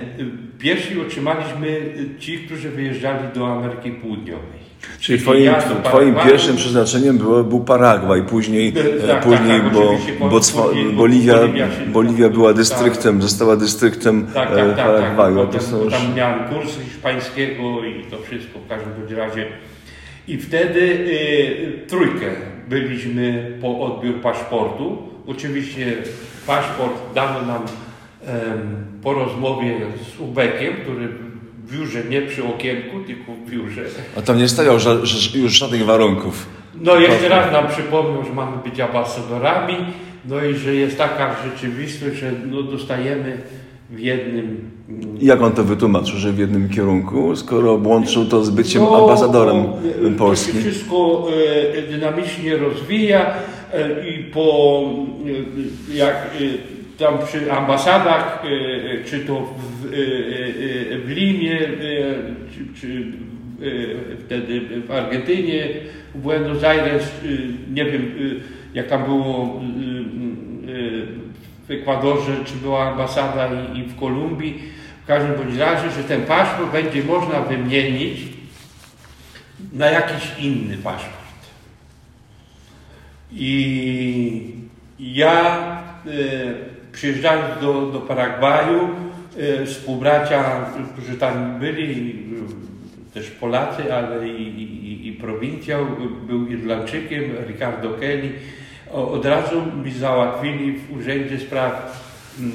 Pierwsi 0.59 1.00
otrzymaliśmy 1.00 1.80
ci, 2.19 2.38
którzy 2.38 2.71
wyjeżdżali 2.71 3.28
do 3.35 3.52
Ameryki 3.52 3.90
Południowej. 3.90 4.60
Czyli 5.01 5.19
twoim, 5.19 5.53
twoim 5.85 6.15
pierwszym 6.15 6.57
przeznaczeniem 6.57 7.19
było, 7.19 7.45
był 7.45 7.61
Paragwaj, 7.61 8.23
później, 8.23 8.73
Tak, 8.73 8.85
e, 9.05 9.09
tak, 9.09 9.23
później 9.25 9.61
tak, 9.61 9.73
bo, 9.73 9.99
bo 10.31 10.39
Cwa- 10.39 10.63
później, 10.63 10.93
Boliwia, 10.93 11.35
Boliwia 11.39 11.69
Boliwia 11.87 12.29
była 12.29 12.49
tak. 12.49 12.57
dystryktem, 12.57 13.23
została 13.23 13.57
dystryktem 13.57 14.27
Tak, 14.35 14.49
e, 14.53 14.57
tak, 14.57 14.67
tak. 14.67 14.77
tak. 14.77 14.87
Paragwaju. 14.87 15.37
to 15.37 15.47
Potem, 15.47 15.61
są 15.61 15.79
bo 15.79 15.85
już... 15.85 15.93
tam 15.93 16.15
miałem 16.15 16.49
kurs 16.49 16.79
hiszpańskiego 16.85 17.85
i 17.85 18.05
to 18.11 18.17
wszystko 18.23 18.59
w 18.59 18.69
każdym 18.69 19.19
razie. 19.19 19.47
I 20.29 20.39
wtedy 20.39 20.81
y, 20.81 21.87
trójkę 21.89 22.27
byliśmy 22.69 23.51
po 23.61 23.81
odbiór 23.81 24.21
paszportu. 24.21 24.99
Oczywiście 25.27 25.97
paszport 26.47 26.95
dano 27.15 27.43
nam 27.47 27.63
em, 28.27 28.77
po 29.03 29.13
rozmowie 29.15 29.77
z 30.17 30.21
Ubekiem, 30.21 30.75
który 30.83 31.09
w 31.71 31.77
biurze, 31.79 32.05
nie 32.11 32.23
przy 32.23 32.45
okienku, 32.45 33.00
tylko 33.07 33.33
w 33.33 33.50
biurze. 33.50 33.83
A 34.19 34.23
tam 34.23 34.39
nie 34.39 34.49
stawiał 34.49 34.77
ża- 34.79 35.37
już 35.39 35.53
żadnych 35.59 35.85
warunków. 35.85 36.47
No 36.81 36.97
jeszcze 36.97 37.29
raz 37.29 37.53
nam 37.53 37.69
przypomniał, 37.69 38.25
że 38.25 38.33
mamy 38.33 38.57
być 38.65 38.81
ambasadorami, 38.81 39.75
no 40.25 40.45
i 40.45 40.55
że 40.55 40.75
jest 40.75 40.99
taka 40.99 41.37
rzeczywistość, 41.45 42.17
że 42.21 42.33
no, 42.50 42.62
dostajemy 42.62 43.39
w 43.91 43.99
jednym 43.99 44.71
mm, 44.89 45.17
jak 45.21 45.43
on 45.43 45.53
to 45.53 45.65
wytłumaczył, 45.65 46.19
że 46.19 46.33
w 46.33 46.39
jednym 46.39 46.69
kierunku, 46.69 47.37
skoro 47.37 47.81
łączył 47.85 48.25
to 48.27 48.45
z 48.45 48.50
byciem 48.50 48.83
No, 48.83 49.03
ambasadorem 49.05 49.57
e, 49.57 50.11
Polski? 50.19 50.53
To 50.53 50.59
się 50.59 50.71
wszystko 50.71 51.27
e, 51.79 51.83
dynamicznie 51.83 52.57
rozwija 52.57 53.35
e, 53.73 54.09
i 54.09 54.25
po 54.25 54.81
e, 55.93 55.97
jak 55.97 56.17
tam 57.00 57.19
przy 57.26 57.52
ambasadach, 57.52 58.42
e, 58.45 59.04
czy 59.04 59.21
to 59.21 59.40
w, 59.40 59.85
e, 59.85 60.99
w 60.99 61.09
Limie, 61.09 61.59
czy, 62.54 62.80
czy 62.80 63.12
wtedy 64.25 64.61
w 64.87 64.90
Argentynie, 64.90 65.69
w 66.14 66.19
Buenos 66.19 66.64
Aires, 66.64 67.11
nie 67.75 67.85
wiem 67.85 68.14
jak 68.75 68.87
tam 68.87 69.04
było 69.04 69.61
w 71.69 71.71
Ekwadorze, 71.71 72.33
czy 72.45 72.54
była 72.54 72.90
ambasada 72.90 73.49
i, 73.75 73.83
w 73.83 73.97
Kolumbii. 73.97 74.62
W 75.02 75.07
każdym 75.07 75.37
bądź 75.37 75.57
razie, 75.57 75.90
że 75.90 76.04
ten 76.04 76.23
paszport 76.23 76.73
będzie 76.73 77.04
można 77.04 77.40
wymienić 77.40 78.21
na 79.73 79.87
jakiś 79.87 80.38
inny 80.38 80.76
paszport. 80.76 81.21
I 83.33 84.54
ja 84.99 85.59
przyjeżdżając 86.93 87.61
do, 87.61 87.87
do 87.87 88.01
Paragwaju, 88.01 88.89
e, 89.39 89.67
współbracia, 89.67 90.67
którzy 90.93 91.19
tam 91.19 91.59
byli, 91.59 92.11
e, 93.11 93.15
też 93.15 93.31
Polacy, 93.31 93.95
ale 93.95 94.29
i, 94.29 94.63
i, 94.63 95.09
i 95.09 95.13
prowincjał, 95.13 95.87
był 96.27 96.47
Irlandczykiem, 96.47 97.23
Ricardo 97.49 97.91
Kelly, 97.91 98.33
od 98.93 99.27
razu 99.27 99.63
mi 99.85 99.93
załatwili 99.93 100.79
w 100.79 100.97
Urzędzie 100.97 101.39
Spraw 101.39 102.03
mm, 102.39 102.53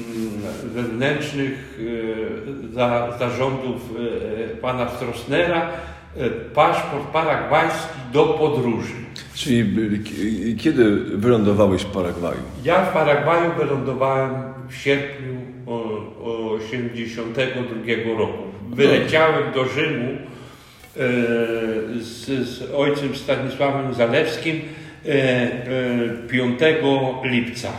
Wewnętrznych 0.64 1.78
e, 2.70 2.72
za, 2.74 3.16
zarządów 3.18 3.90
e, 4.52 4.56
pana 4.56 4.88
Strossnera 4.88 5.70
paszport 6.54 7.06
paragwajski 7.12 7.98
do 8.12 8.24
podróży. 8.24 8.94
Czyli 9.36 10.56
kiedy 10.58 10.96
wylądowałeś 10.96 11.82
w 11.82 11.86
Paragwaju? 11.86 12.40
Ja 12.64 12.84
w 12.84 12.92
Paragwaju 12.92 13.52
wylądowałem 13.58 14.30
w 14.68 14.74
sierpniu 14.74 15.40
o, 15.66 15.72
o 16.22 16.52
82 16.52 18.18
roku. 18.18 18.42
Wyleciałem 18.70 19.52
do 19.52 19.64
Rzymu 19.64 20.08
e, 20.08 20.18
z, 22.00 22.48
z 22.48 22.74
ojcem 22.74 23.16
Stanisławem 23.16 23.94
Zalewskim 23.94 24.60
e, 25.06 25.08
e, 25.08 26.28
5 26.28 26.60
lipca. 27.24 27.72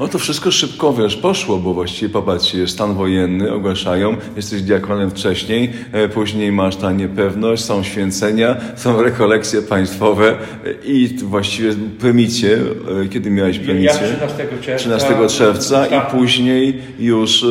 No 0.00 0.08
to 0.08 0.18
wszystko 0.18 0.50
szybko, 0.50 0.92
wiesz, 0.92 1.16
poszło, 1.16 1.56
bo 1.56 1.74
właściwie 1.74 2.08
popatrzcie, 2.12 2.66
stan 2.68 2.94
wojenny 2.94 3.52
ogłaszają, 3.52 4.16
jesteś 4.36 4.62
diakonem 4.62 5.10
wcześniej, 5.10 5.72
e, 5.92 6.08
później 6.08 6.52
masz 6.52 6.76
ta 6.76 6.92
niepewność, 6.92 7.64
są 7.64 7.82
święcenia, 7.82 8.56
są 8.76 9.02
rekolekcje 9.02 9.62
państwowe 9.62 10.28
e, 10.30 10.36
i 10.84 11.08
właściwie 11.18 11.72
prymicie, 11.98 12.58
e, 13.04 13.08
kiedy 13.08 13.30
miałeś 13.30 13.58
Ja 13.58 13.64
prymicie? 13.64 13.88
13 13.94 14.36
czerwca. 14.62 14.76
13 14.76 15.28
czerwca 15.28 15.86
Tak. 15.86 16.08
i 16.08 16.16
później 16.16 16.78
już, 16.98 17.44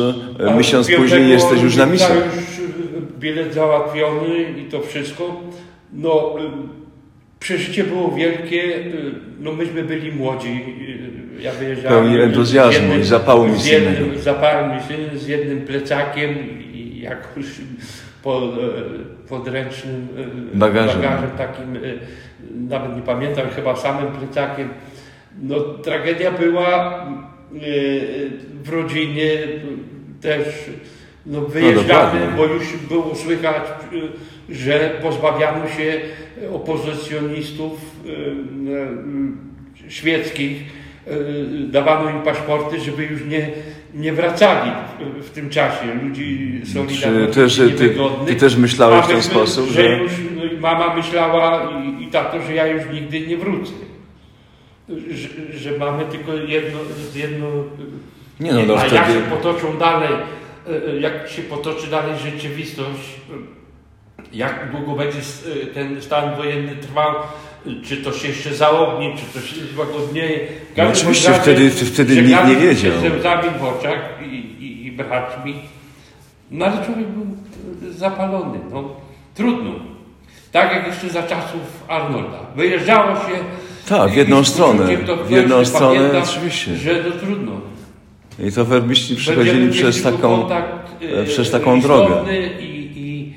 A 0.50 0.54
miesiąc 0.54 0.86
5 0.86 1.00
później 1.00 1.28
jesteś 1.30 1.62
już 1.62 1.76
na 1.76 1.86
misji. 1.86 2.14
już 2.14 2.66
bilet 3.18 3.54
załatwiony 3.54 4.42
i 4.60 4.70
to 4.70 4.80
wszystko. 4.80 5.40
No, 5.92 6.34
przeżycie 7.40 7.84
było 7.84 8.10
wielkie. 8.12 8.76
y, 8.76 9.12
No, 9.40 9.52
myśmy 9.52 9.82
byli 9.84 10.12
młodzi. 10.12 10.48
y, 11.38 11.42
Ja 11.42 11.52
wyjeżdżałem. 11.52 11.98
Pełni 12.04 12.18
z 12.18 12.20
entuzjazmu 12.20 12.82
jednym- 12.82 13.00
i 13.00 13.04
zapału 13.04 13.48
z 13.48 13.52
misyjnego. 13.52 13.98
jednym 14.00 14.18
zapałem 14.18 14.76
misyjnym, 14.76 15.18
z 15.18 15.26
jednym 15.28 15.60
plecakiem 15.60 16.30
i 16.74 17.00
jak 17.02 17.28
już 17.36 17.46
po, 18.22 18.38
e, 18.38 18.48
podręcznym 19.28 20.08
Bagażem. 20.54 21.02
bagażem 21.02 21.30
takim, 21.38 21.78
nawet 22.68 22.96
nie 22.96 23.02
pamiętam, 23.02 23.46
chyba 23.56 23.76
samym 23.76 24.12
plecakiem. 24.12 24.68
No 25.42 25.60
tragedia 25.60 26.30
była 26.32 27.06
w 28.64 28.68
rodzinie 28.68 29.30
też 30.20 30.46
no, 31.26 31.40
wyjeżdżamy, 31.40 32.20
dokładnie. 32.20 32.36
bo 32.36 32.44
już 32.44 32.76
było 32.88 33.14
słychać, 33.14 33.62
e, 33.62 34.54
że 34.54 34.98
pozbawiano 35.02 35.68
się 35.68 36.00
opozycjonistów 36.52 37.72
e, 38.06 39.90
świeckich, 39.90 40.62
e, 41.06 41.10
dawano 41.68 42.10
im 42.10 42.22
paszporty, 42.22 42.80
żeby 42.80 43.04
już 43.04 43.24
nie, 43.24 43.50
nie 43.94 44.12
wracali 44.12 44.70
w, 45.22 45.30
tym 45.30 45.50
czasie. 45.50 45.94
Ludzi 46.02 46.60
Czy 46.64 46.72
Solidarności 46.72 47.34
też, 47.34 47.56
ty, 47.78 47.94
ty 48.26 48.34
też 48.34 48.56
myślałeś 48.56 49.04
w 49.04 49.08
ten 49.08 49.22
sposób, 49.22 49.66
że 49.68 49.82
że... 49.82 49.98
już 49.98 50.12
no, 50.36 50.42
mama 50.60 50.96
myślała 50.96 51.70
i, 51.70 52.04
i 52.04 52.06
tato, 52.06 52.42
że 52.42 52.54
ja 52.54 52.66
już 52.66 52.82
nigdy 52.92 53.20
nie 53.20 53.36
wrócę. 53.36 53.72
Że, 55.10 55.58
że 55.58 55.78
mamy 55.78 56.04
tylko 56.04 56.34
jedno, 56.34 56.78
jedno 57.14 57.46
Nie 58.40 58.52
no, 58.52 58.62
no 58.66 58.74
a 58.74 58.86
jak 58.86 59.04
wtedy... 59.04 59.18
się 59.18 59.24
potoczą 59.30 59.78
dalej, 59.78 60.08
jak 61.00 61.28
się 61.28 61.42
potoczy 61.42 61.86
dalej 61.86 62.14
rzeczywistość, 62.18 63.20
e, 63.30 64.36
jak 64.36 64.70
długo 64.72 64.92
będzie 64.92 65.18
e, 65.18 65.66
ten 65.66 66.02
stan 66.02 66.36
wojenny 66.36 66.76
trwał, 66.76 67.10
e, 67.14 67.70
czy 67.84 67.96
to 67.96 68.12
się 68.12 68.28
jeszcze 68.28 68.54
zaogni, 68.54 69.14
czy 69.16 69.40
to 69.40 69.46
się 69.46 69.56
złagodnieje. 69.74 70.40
No 70.76 70.88
oczywiście, 70.88 71.28
razie 71.28 71.42
wtedy- 71.42 71.70
wtedy 71.70 72.22
nikt 72.22 72.46
nie 72.48 72.56
wiedział. 72.56 72.92
Ze 73.00 73.16
łzami 73.16 73.50
w 73.60 73.64
oczach 73.64 74.00
i, 74.22 74.34
i, 74.64 74.86
i 74.86 74.92
braćmi. 74.92 75.54
No 76.50 76.66
ale 76.66 76.84
człowiek 76.84 77.06
był 77.08 77.26
e, 77.90 77.92
zapalony. 77.92 78.58
No, 78.72 78.94
trudno. 79.34 79.70
Tak 80.52 80.72
jak 80.72 80.86
jeszcze 80.86 81.08
za 81.08 81.22
czasów 81.22 81.60
Arnolda. 81.88 82.38
Wyjeżdżało 82.56 83.16
się 83.16 83.38
Tak, 83.88 84.10
w 84.10 84.16
jedną 84.16 84.44
z 84.44 84.48
stronę. 84.48 84.84
W 85.26 85.30
jedną 85.30 85.64
stronę, 85.64 86.22
oczywiście. 86.22 86.76
Że 86.76 87.04
to 87.04 87.10
trudno. 87.10 87.52
I 88.44 88.52
to 88.52 88.64
werbiści 88.64 89.16
przechodzili 89.16 89.60
Będziemy 89.60 89.72
przez 89.72 90.02
taką... 90.02 90.18
kontakt, 90.18 90.90
e, 91.02 91.24
przez 91.24 91.50
taką 91.50 91.80
drogę. 91.80 92.14
I, 92.60 92.90
i 92.96 93.34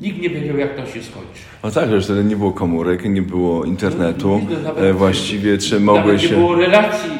nikt 0.00 0.20
nie 0.22 0.30
wiedział, 0.30 0.58
jak 0.58 0.76
to 0.76 0.86
się 0.86 1.02
skończy. 1.02 1.40
No 1.64 1.70
tak, 1.70 1.90
że 1.90 2.00
wtedy 2.00 2.24
nie 2.24 2.36
było 2.36 2.52
komórek, 2.52 3.04
nie 3.04 3.22
było 3.22 3.64
internetu. 3.64 4.40
No, 4.64 4.76
E, 4.88 4.92
Właściwie 4.92 5.58
czy 5.58 5.70
Nawet 5.80 5.84
mogłeś 5.84 6.22
nie 6.22 6.28
się... 6.28 6.34
było 6.34 6.54
relacji 6.54 7.10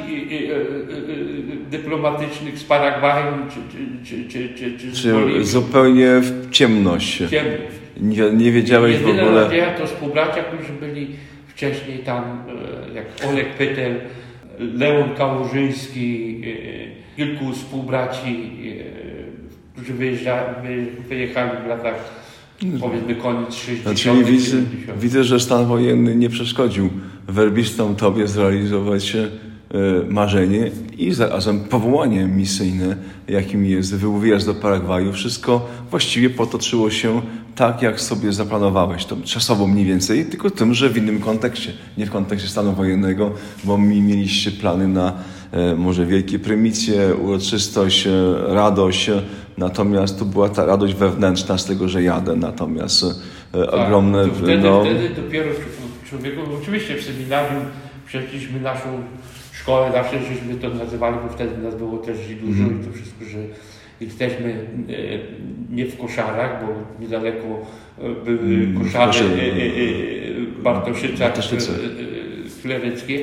dyplomatycznych 1.70 2.58
z 2.58 2.64
Paragwajem 2.64 3.34
czy, 3.50 3.78
czy, 4.04 4.28
czy, 4.28 4.54
czy, 4.54 4.78
czy, 4.78 5.44
z 5.44 5.48
zupełnie 5.50 6.08
w 6.20 6.50
ciemność. 6.50 7.16
Ciemność. 7.18 7.62
Nie, 8.00 8.30
nie 8.30 8.52
wiedziałeś 8.52 8.96
w 8.96 9.00
Jedyna 9.06 9.22
ogóle... 9.22 9.44
nadzieja 9.44 9.74
to 9.74 9.86
współbracia, 9.86 10.42
którzy 10.42 10.72
byli 10.72 11.06
wcześniej 11.48 11.98
tam, 11.98 12.42
jak 12.94 13.04
Olek 13.30 13.54
Pytel, 13.54 14.00
Leon 14.58 15.14
Kałużyński, 15.14 16.40
e, 16.44 17.16
kilku 17.16 17.52
współbraci, 17.52 18.50
e, 18.78 19.72
którzy 19.72 19.94
wyjechali 21.08 21.50
w 21.64 21.68
latach 21.68 22.22
powiedzmy 22.80 23.14
koniec 23.14 23.54
60 23.54 23.86
No, 23.86 23.94
czyli 23.94 24.24
widzę, 24.24 24.50
70. 24.50 25.00
widzę, 25.00 25.24
że 25.24 25.40
stan 25.40 25.66
wojenny 25.66 26.16
nie 26.16 26.28
przeszkodził 26.28 26.90
werbistom 27.28 27.96
tobie 27.96 28.26
zrealizować 28.26 29.16
e, 29.16 29.28
marzenie 30.08 30.70
i 30.98 31.12
zarazem 31.12 31.60
powołanie 31.60 32.26
misyjne, 32.26 32.96
jakim 33.28 33.66
jest 33.66 33.96
wyjazd 33.96 34.46
do 34.46 34.54
Paragwaju. 34.54 35.12
Wszystko 35.12 35.68
właściwie 35.90 36.30
potoczyło 36.30 36.90
się 36.90 37.22
tak, 37.56 37.82
jak 37.82 38.00
sobie 38.00 38.32
zaplanowałeś. 38.32 39.04
To 39.04 39.16
czasowo 39.24 39.66
mniej 39.66 39.84
więcej, 39.84 40.24
tylko 40.24 40.50
tym, 40.50 40.74
że 40.74 40.90
w 40.90 40.96
innym 40.96 41.20
kontekście. 41.20 41.72
Nie 41.98 42.06
w 42.06 42.10
kontekście 42.10 42.48
stanu 42.48 42.72
wojennego, 42.72 43.30
bo 43.64 43.78
mi 43.78 44.00
mieliście 44.00 44.50
plany 44.50 44.88
na 44.88 45.12
e, 45.52 45.74
może 45.74 46.06
wielkie 46.06 46.38
prymicje, 46.38 47.14
uroczystość, 47.14 48.06
e, 48.06 48.10
radość. 48.54 49.08
e, 49.08 49.22
Natomiast 49.58 50.18
tu 50.18 50.26
była 50.26 50.48
ta 50.48 50.66
radość 50.66 50.94
wewnętrzna 50.94 51.58
z 51.58 51.64
tego, 51.64 51.88
że 51.88 52.02
jadę. 52.02 52.36
Natomiast 52.36 53.04
e, 53.04 53.60
Tak, 53.66 53.74
ogromne... 53.74 54.28
to 54.28 54.34
wtedy, 54.34 54.58
no, 54.58 54.80
wtedy 54.84 55.08
dopiero 55.22 55.50
człowieku, 56.10 56.40
oczywiście 56.62 56.96
w 56.96 57.02
seminarium 57.04 57.62
przeszliśmy 58.06 58.60
naszą 58.60 58.88
szkołę, 59.52 59.90
zawsze 59.92 60.18
żeśmy 60.18 60.54
to 60.54 60.68
nazywali, 60.84 61.16
bo 61.28 61.32
wtedy 61.34 61.58
nas 61.58 61.74
było 61.74 61.98
też 61.98 62.16
dużo 62.42 62.62
Mhm. 62.62 62.80
i 62.82 62.84
to 62.86 62.92
wszystko, 62.92 63.24
że 63.24 63.38
jesteśmy 64.04 64.50
e, 64.50 64.54
nie 65.74 65.86
w 65.86 65.98
koszarach, 65.98 66.66
bo 66.66 66.72
niedaleko 67.00 67.46
e, 67.98 68.24
były 68.24 68.38
Mm, 68.54 68.82
koszary 68.84 69.18
e, 69.18 69.42
e, 69.42 69.66
e, 69.66 70.62
Bartoszyca 70.62 71.24
Bartoszyce. 71.24 71.72
e, 71.72 71.76
e, 71.76 72.62
klereckie, 72.62 73.18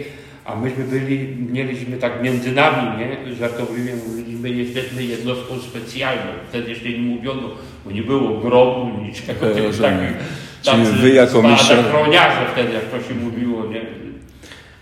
a 0.45 0.55
myśmy 0.55 0.83
byli, 0.83 1.35
mieliśmy 1.51 1.97
tak 1.97 2.23
między 2.23 2.51
nami, 2.51 2.97
nie? 2.99 3.35
żartobliwie 3.35 3.93
mówiliśmy, 4.07 4.49
jesteśmy 4.49 5.03
jednostką 5.03 5.59
specjalną. 5.59 6.31
Wtedy 6.49 6.69
jeszcze 6.69 6.89
nie 6.89 6.97
mówiono, 6.97 7.49
bo 7.85 7.91
nie 7.91 8.01
było 8.03 8.37
grobu, 8.37 8.89
niczego 9.03 9.47
rozumiem. 9.47 9.73
takiego. 9.99 10.19
Czyli 10.61 10.77
Tacy 10.85 10.91
wy 10.93 11.09
jako 11.09 11.57
spadochroniarze 11.57 12.41
wtedy, 12.53 12.73
jak 12.73 12.83
to 12.85 13.07
się 13.09 13.15
mówiło, 13.15 13.65
nie? 13.65 13.81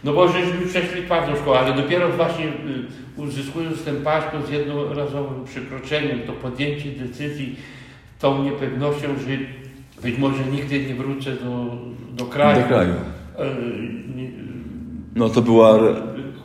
No 0.07 0.13
bo 0.13 0.27
żeśmy 0.27 0.65
przeszli 0.69 1.01
szkołę, 1.41 1.59
ale 1.59 1.75
dopiero 1.75 2.09
właśnie 2.09 2.45
y, 2.45 2.51
uzyskując 3.17 3.83
ten 3.83 3.95
paszport 3.95 4.47
z 4.47 4.49
jednorazowym 4.49 5.45
przykroczeniem, 5.45 6.19
to 6.27 6.33
podjęcie 6.33 6.91
decyzji 6.91 7.55
tą 8.19 8.43
niepewnością, 8.43 9.07
że 9.07 9.37
być 10.01 10.17
może 10.17 10.43
nigdy 10.51 10.85
nie 10.85 10.95
wrócę 10.95 11.31
do, 11.31 11.77
do 12.15 12.25
kraju. 12.25 12.61
do 12.61 12.67
kraju. 12.67 12.93
E, 13.39 13.45
No 15.15 15.29
to 15.29 15.41
była 15.41 15.79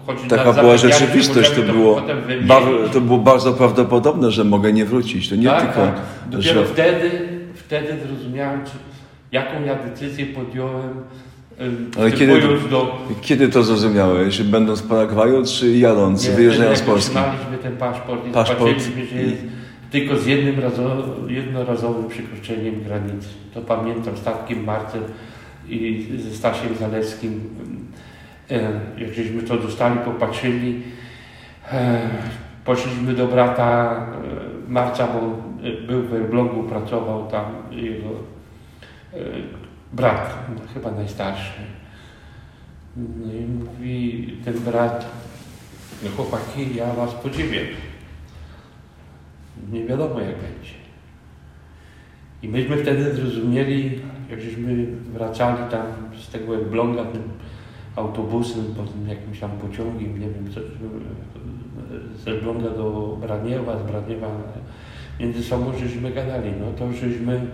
choć 0.06 0.18
taka 0.28 0.52
była 0.52 0.76
rzeczywistość, 0.76 1.50
to 1.50 1.62
było, 1.62 2.02
bar, 2.42 2.62
to 2.92 3.00
było 3.00 3.18
bardzo 3.18 3.52
prawdopodobne, 3.52 4.30
że 4.30 4.44
mogę 4.44 4.72
nie 4.72 4.84
wrócić. 4.84 5.28
To 5.28 5.36
nie 5.36 5.46
tak, 5.46 5.60
tylko, 5.60 5.80
tak. 5.80 6.00
Dopiero 6.30 6.60
że 6.60 6.66
wtedy, 6.66 7.10
wtedy 7.54 7.96
zrozumiałem, 8.06 8.60
jaką 9.32 9.64
ja 9.64 9.74
decyzję 9.74 10.26
podjąłem, 10.26 10.94
Ale 11.98 12.12
kiedy- 12.12 12.40
do... 12.70 12.98
kiedy 13.20 13.48
to 13.48 13.62
zrozumiałeś? 13.62 14.42
Będąc 14.42 14.80
w 14.80 14.88
Paragwaju, 14.88 15.42
czy 15.44 15.76
jadąc, 15.78 16.28
Nie, 16.28 16.34
wyjeżdżając 16.34 16.78
z 16.78 16.82
Polski? 16.82 17.18
otrzymaliśmy 17.18 17.58
ten 17.58 17.76
paszport 17.76 18.26
i 18.28 18.30
Paszport 18.30 18.58
zobaczyliśmy, 18.60 19.06
że 19.06 19.22
i- 19.22 19.30
jest 19.30 19.42
tylko 19.90 20.16
z 20.16 20.26
jednym 20.26 20.60
razo, 20.60 21.04
jednorazowym 21.28 22.08
przykroczeniem 22.08 22.82
granicy. 22.82 23.28
To 23.54 23.60
pamiętam 23.60 24.16
statkiem 24.16 24.64
Marcem 24.64 25.02
i 25.68 26.06
ze 26.18 26.34
Stasiem 26.36 26.76
Zalewskim. 26.80 27.40
Jak 28.98 29.14
żeśmy 29.14 29.42
to 29.42 29.56
dostali, 29.56 29.98
popatrzyli, 30.04 30.80
poszliśmy 32.64 33.12
do 33.14 33.26
brata 33.26 33.96
Marca, 34.68 35.06
bo 35.08 35.20
był 35.86 36.02
w 36.02 36.14
Elblągu, 36.14 36.62
pracował 36.62 37.26
tam 37.30 37.44
jego 37.70 38.08
brat, 39.92 40.38
chyba 40.74 40.90
najstarszy. 40.90 41.60
No 42.96 43.32
i 43.32 43.40
mówi 43.40 44.36
ten 44.44 44.54
brat, 44.54 45.06
no 46.02 46.10
chłopaki, 46.16 46.76
ja 46.76 46.94
was 46.94 47.14
podziwiam. 47.14 47.66
Nie 49.72 49.84
wiadomo 49.84 50.20
jak 50.20 50.34
będzie. 50.34 50.74
I 52.42 52.48
myśmy 52.48 52.76
wtedy 52.76 53.14
zrozumieli, 53.14 54.00
jak 54.30 54.40
żeśmy 54.40 54.86
wracali 54.86 55.70
tam 55.70 55.86
z 56.22 56.28
tego 56.28 56.54
Elbląga 56.54 57.04
tym 57.04 57.22
autobusem, 57.96 58.64
potem 58.76 59.08
jakimś 59.08 59.40
tam 59.40 59.50
pociągiem, 59.50 60.20
nie 60.20 60.28
wiem, 60.28 60.52
co, 60.54 60.60
z 62.22 62.28
Elbląga 62.28 62.70
do 62.70 63.18
Braniewa, 63.20 63.78
z 63.78 63.90
Braniewa 63.90 64.28
między 65.20 65.44
sobą 65.44 65.72
żeśmy 65.78 66.10
gadali, 66.10 66.52
no 66.60 66.66
to 66.78 66.92
żeśmy 66.92 67.46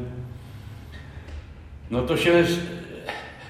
no 1.90 2.02
to 2.02 2.16
się 2.16 2.44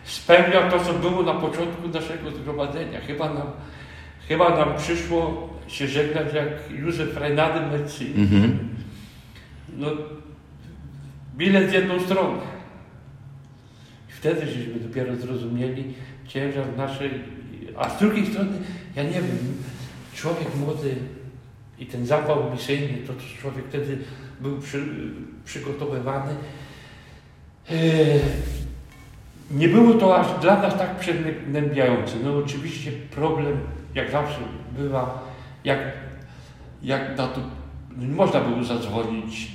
spełnia 0.04 0.70
to, 0.70 0.84
co 0.84 0.94
było 0.94 1.22
na 1.22 1.34
początku 1.34 1.88
naszego 1.88 2.30
zgromadzenia. 2.30 3.00
Chyba 3.00 3.34
nam, 3.34 3.46
chyba 4.28 4.56
nam 4.56 4.76
przyszło 4.76 5.48
się 5.68 5.88
żegnać 5.88 6.34
jak 6.34 6.80
Józef 6.80 7.16
Reinady 7.16 7.60
Mercy. 7.60 8.04
Mhm. 8.16 8.58
No, 9.76 9.86
bilet 11.36 11.70
z 11.70 11.72
jedną 11.72 12.00
stroną. 12.00 12.38
I 14.08 14.12
wtedy 14.12 14.46
żeśmy 14.46 14.74
dopiero 14.74 15.16
zrozumieli 15.16 15.94
ciężar 16.26 16.76
naszej... 16.76 17.10
A 17.76 17.90
z 17.90 17.98
drugiej 17.98 18.26
strony, 18.26 18.50
ja 18.96 19.02
nie 19.02 19.10
wiem, 19.10 19.38
człowiek 20.14 20.56
młody 20.56 20.94
i 21.78 21.86
ten 21.86 22.06
zapał 22.06 22.50
misyjny, 22.52 22.98
to 23.06 23.12
to 23.12 23.20
człowiek 23.40 23.64
wtedy 23.68 23.98
był 24.40 24.58
przy, 24.58 24.84
przygotowywany. 25.44 26.34
Eee, 27.70 28.20
Nie 29.50 29.68
było 29.68 29.94
to 29.94 30.18
aż 30.18 30.40
dla 30.40 30.62
nas 30.62 30.78
tak 30.78 30.98
przygnębiające. 30.98 32.16
No 32.24 32.36
oczywiście 32.36 32.92
problem, 33.10 33.56
jak 33.94 34.10
zawsze 34.10 34.38
bywa, 34.78 35.24
jak, 35.64 35.78
jak 36.82 37.18
na 37.18 37.28
to, 37.28 37.40
nie 37.98 38.08
można 38.08 38.40
było 38.40 38.64
zadzwonić 38.64 39.48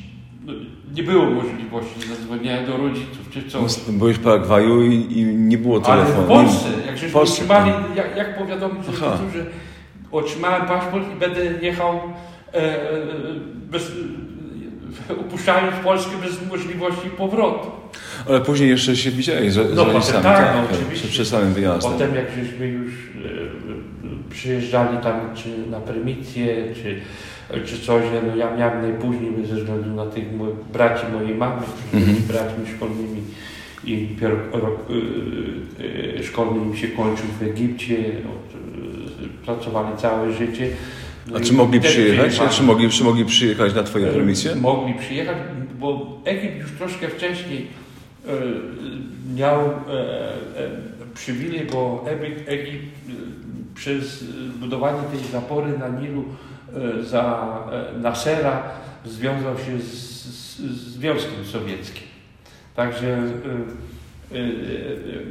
no, 0.46 0.54
nie 0.96 1.04
było 1.04 1.26
możliwości 1.26 2.08
zadzwonienia 2.10 2.68
do 2.68 2.78
rodziców 2.78 3.30
czy 3.32 3.50
coś. 3.50 3.80
Byłeś 3.90 4.18
w 4.18 4.24
Paragwaju 4.24 4.82
i, 4.82 5.20
i 5.20 5.26
nie 5.26 5.58
było 5.58 5.82
Ale 5.86 6.04
telefonu. 6.04 6.26
w 6.26 6.28
Polsce, 6.28 6.70
jak 6.88 6.98
żeśmy 6.98 7.22
otrzymali, 7.22 7.72
tak. 7.72 7.96
jak, 7.96 8.18
jak 8.18 8.38
powiadomić 8.38 8.88
rodziców, 8.88 9.34
że 9.34 9.46
otrzymałem 10.12 10.68
paszport 10.68 11.06
i 11.16 11.20
będę 11.20 11.46
jechał 11.46 12.00
e, 12.54 12.58
e, 12.58 12.98
bez, 13.72 13.92
e, 15.10 15.14
opuszczając 15.20 15.76
Polskę 15.84 16.12
bez 16.24 16.50
możliwości 16.52 17.10
powrotu. 17.10 17.83
Ale 18.30 18.42
później 18.42 18.70
jeszcze 18.70 18.96
się 18.96 19.12
widziałeś 19.12 19.52
z, 19.54 19.56
z 19.56 19.76
No, 19.76 19.84
rodzicami, 19.86 20.24
tak, 20.24 20.38
tak, 20.38 20.56
no, 20.56 20.64
tak, 20.68 20.78
oczywiście. 20.82 21.08
przed 21.08 21.28
samym 21.28 21.54
wyjazdem. 21.54 21.92
Potem 21.92 22.16
jak 22.16 22.26
żeśmy 22.44 22.68
już 22.68 22.92
e, 22.94 23.28
e, 23.28 24.30
przyjeżdżali 24.30 24.98
tam 24.98 25.20
czy 25.36 25.50
na 25.72 25.80
prymitję, 25.80 26.56
czy, 26.76 27.00
czy 27.66 27.80
coś, 27.86 28.04
no 28.28 28.36
ja 28.36 28.56
miałem 28.58 28.82
najpóźniej 28.82 29.32
ze 29.50 29.56
względu 29.56 29.90
na 29.90 30.06
tych 30.06 30.24
braci 30.74 31.06
mojej 31.14 31.36
mamy, 31.36 31.62
którzy 31.62 31.98
Mhm. 32.04 32.06
byli 32.16 32.28
braćmi 32.28 32.76
szkolnymi 32.76 33.22
i 33.86 34.08
dopiero 34.08 34.36
rok 34.52 34.80
e, 36.20 36.24
szkolny 36.24 36.66
im 36.66 36.76
się 36.78 36.88
kończył 36.88 37.26
w 37.40 37.44
Egipcie, 37.44 37.96
od, 37.98 38.54
pracowali 39.46 39.98
całe 39.98 40.34
życie. 40.34 40.68
No 41.28 41.38
A 41.38 41.40
i 41.40 41.44
czy 41.46 41.54
mogli 41.54 41.80
przyjechać? 41.80 42.28
przyjechali. 42.28 42.58
Czy 42.58 42.64
mogli, 42.64 42.90
czy 42.90 43.04
mogli 43.04 43.26
przyjechać 43.26 43.74
na 43.76 43.84
twoje 43.84 44.08
prymisje? 44.08 44.56
Mogli 44.56 44.94
przyjechać, 44.94 45.38
bo 45.80 46.20
Egipt 46.26 46.58
już 46.62 46.72
troszkę 46.72 47.08
wcześniej 47.08 47.68
miał 49.36 49.60
e, 49.62 49.70
e, 49.70 49.74
przywilej, 51.14 51.68
bo 51.72 52.06
Egipt, 52.08 52.50
Egipt 52.50 52.86
e, 52.86 53.12
przez 53.76 54.24
budowanie 54.60 55.00
tej 55.12 55.32
zapory 55.32 55.78
na 55.78 55.88
Nilu 55.88 56.24
e, 56.76 57.04
za 57.04 57.56
e, 57.96 58.00
Nasera 58.00 58.64
związał 59.06 59.58
się 59.58 59.80
z, 59.80 59.94
z, 59.94 60.58
z 60.58 60.94
Związkiem 60.94 61.46
Sowieckim. 61.52 62.04
Także 62.76 63.08
e, 63.08 63.20
e, 64.36 64.40
e, 64.40 64.46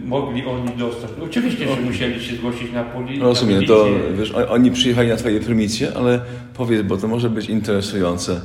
mogli 0.04 0.46
oni 0.46 0.70
dostać. 0.78 1.10
Oczywiście, 1.24 1.74
że 1.74 1.80
musieli 1.80 2.24
się 2.24 2.36
zgłosić 2.36 2.72
na 2.72 2.84
poli. 2.84 3.18
na 3.18 3.24
Rozumiem, 3.24 3.64
to 3.64 3.84
policję. 3.84 4.12
wiesz, 4.18 4.32
oni 4.48 4.70
przyjechali 4.70 5.08
na 5.08 5.16
twoje 5.16 5.40
prymisje, 5.40 5.92
ale 5.96 6.20
powiedz, 6.54 6.82
bo 6.82 6.96
to 6.96 7.08
może 7.08 7.30
być 7.30 7.48
interesujące. 7.48 8.40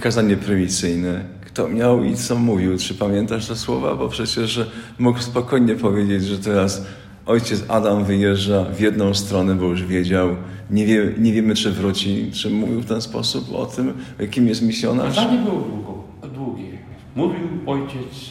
Kazanie 0.00 0.36
prymicyjne. 0.36 1.24
Kto 1.54 1.68
miał 1.68 2.04
i 2.04 2.16
co 2.16 2.36
mówił? 2.36 2.78
Czy 2.78 2.94
pamiętasz 2.94 3.46
te 3.46 3.56
słowa? 3.56 3.96
Bo 3.96 4.08
przecież 4.08 4.60
mógł 4.98 5.18
spokojnie 5.18 5.74
powiedzieć, 5.74 6.24
że 6.24 6.38
teraz 6.38 6.86
ojciec 7.26 7.64
Adam 7.68 8.04
wyjeżdża 8.04 8.64
w 8.64 8.80
jedną 8.80 9.14
stronę, 9.14 9.54
bo 9.54 9.64
już 9.64 9.84
wiedział. 9.84 10.36
Nie, 10.70 10.86
wie, 10.86 11.12
nie 11.18 11.32
wiemy, 11.32 11.54
czy 11.54 11.70
wróci. 11.70 12.30
Czy 12.32 12.50
mówił 12.50 12.80
w 12.80 12.86
ten 12.86 13.02
sposób 13.02 13.54
o 13.54 13.66
tym, 13.66 13.94
kim 14.30 14.48
jest 14.48 14.62
misjonarz? 14.62 15.14
Kazanie 15.14 15.38
było 15.38 15.60
długo, 15.60 16.04
długie. 16.34 16.78
Mówił 17.16 17.48
ojciec 17.66 18.30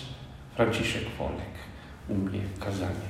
Franciszek 0.56 1.04
Wolek 1.20 1.56
u 2.10 2.16
mnie 2.16 2.40
w 2.56 2.60
kazanie. 2.60 3.10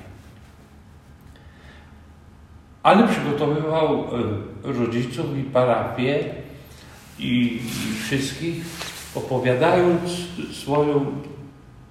Ale 2.84 3.08
przygotowywał 3.08 4.04
e, 4.04 4.74
rodziców 4.74 5.38
i 5.38 5.44
parafię 5.44 6.20
i 7.20 7.60
wszystkich, 8.04 8.66
opowiadając 9.16 10.02
swoją 10.52 11.06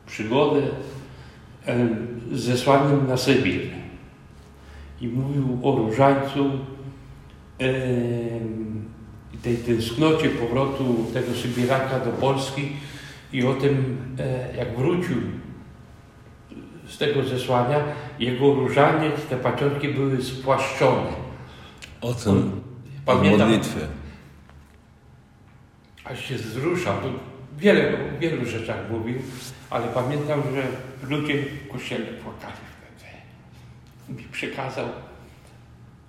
przygodę 0.07 0.63
z 2.33 2.41
zesłaniem 2.41 3.07
na 3.09 3.17
Sybir. 3.17 3.61
I 5.01 5.09
mówił 5.09 5.59
o 5.63 5.77
różańcu, 5.77 6.51
i 9.35 9.39
tej 9.39 9.57
tęsknocie 9.57 10.29
powrotu 10.29 11.07
tego 11.13 11.35
Sybiraka 11.35 12.01
do 12.01 12.11
Polski 12.11 12.73
i 13.33 13.47
o 13.47 13.55
tym, 13.55 13.97
e, 14.19 14.57
jak 14.57 14.77
wrócił 14.77 15.17
z 16.89 16.99
tego 16.99 17.25
zesłania, 17.25 17.81
jego 18.19 18.55
różaniec, 18.55 19.15
te 19.31 19.37
paciorki 19.37 19.89
były 19.89 20.23
spłaszczone. 20.23 21.11
O 22.01 22.15
tym, 22.15 22.51
o 23.07 23.13
Pamiętam, 23.15 23.51
modlitwie. 23.51 23.81
Aż 26.11 26.25
się 26.25 26.35
wzruszał. 26.35 27.01
To 27.01 27.09
wiele, 27.59 27.95
o 27.95 28.19
wielu 28.21 28.45
rzeczach 28.47 28.91
mówił, 28.91 29.17
ale 29.71 29.87
pamiętam, 29.87 30.43
że 30.55 30.63
ludzie 31.09 31.43
w 31.43 31.73
kościele 31.73 32.07
płakali 32.07 32.55
wtedy. 32.79 34.19
Mi 34.19 34.29
przekazał 34.29 34.89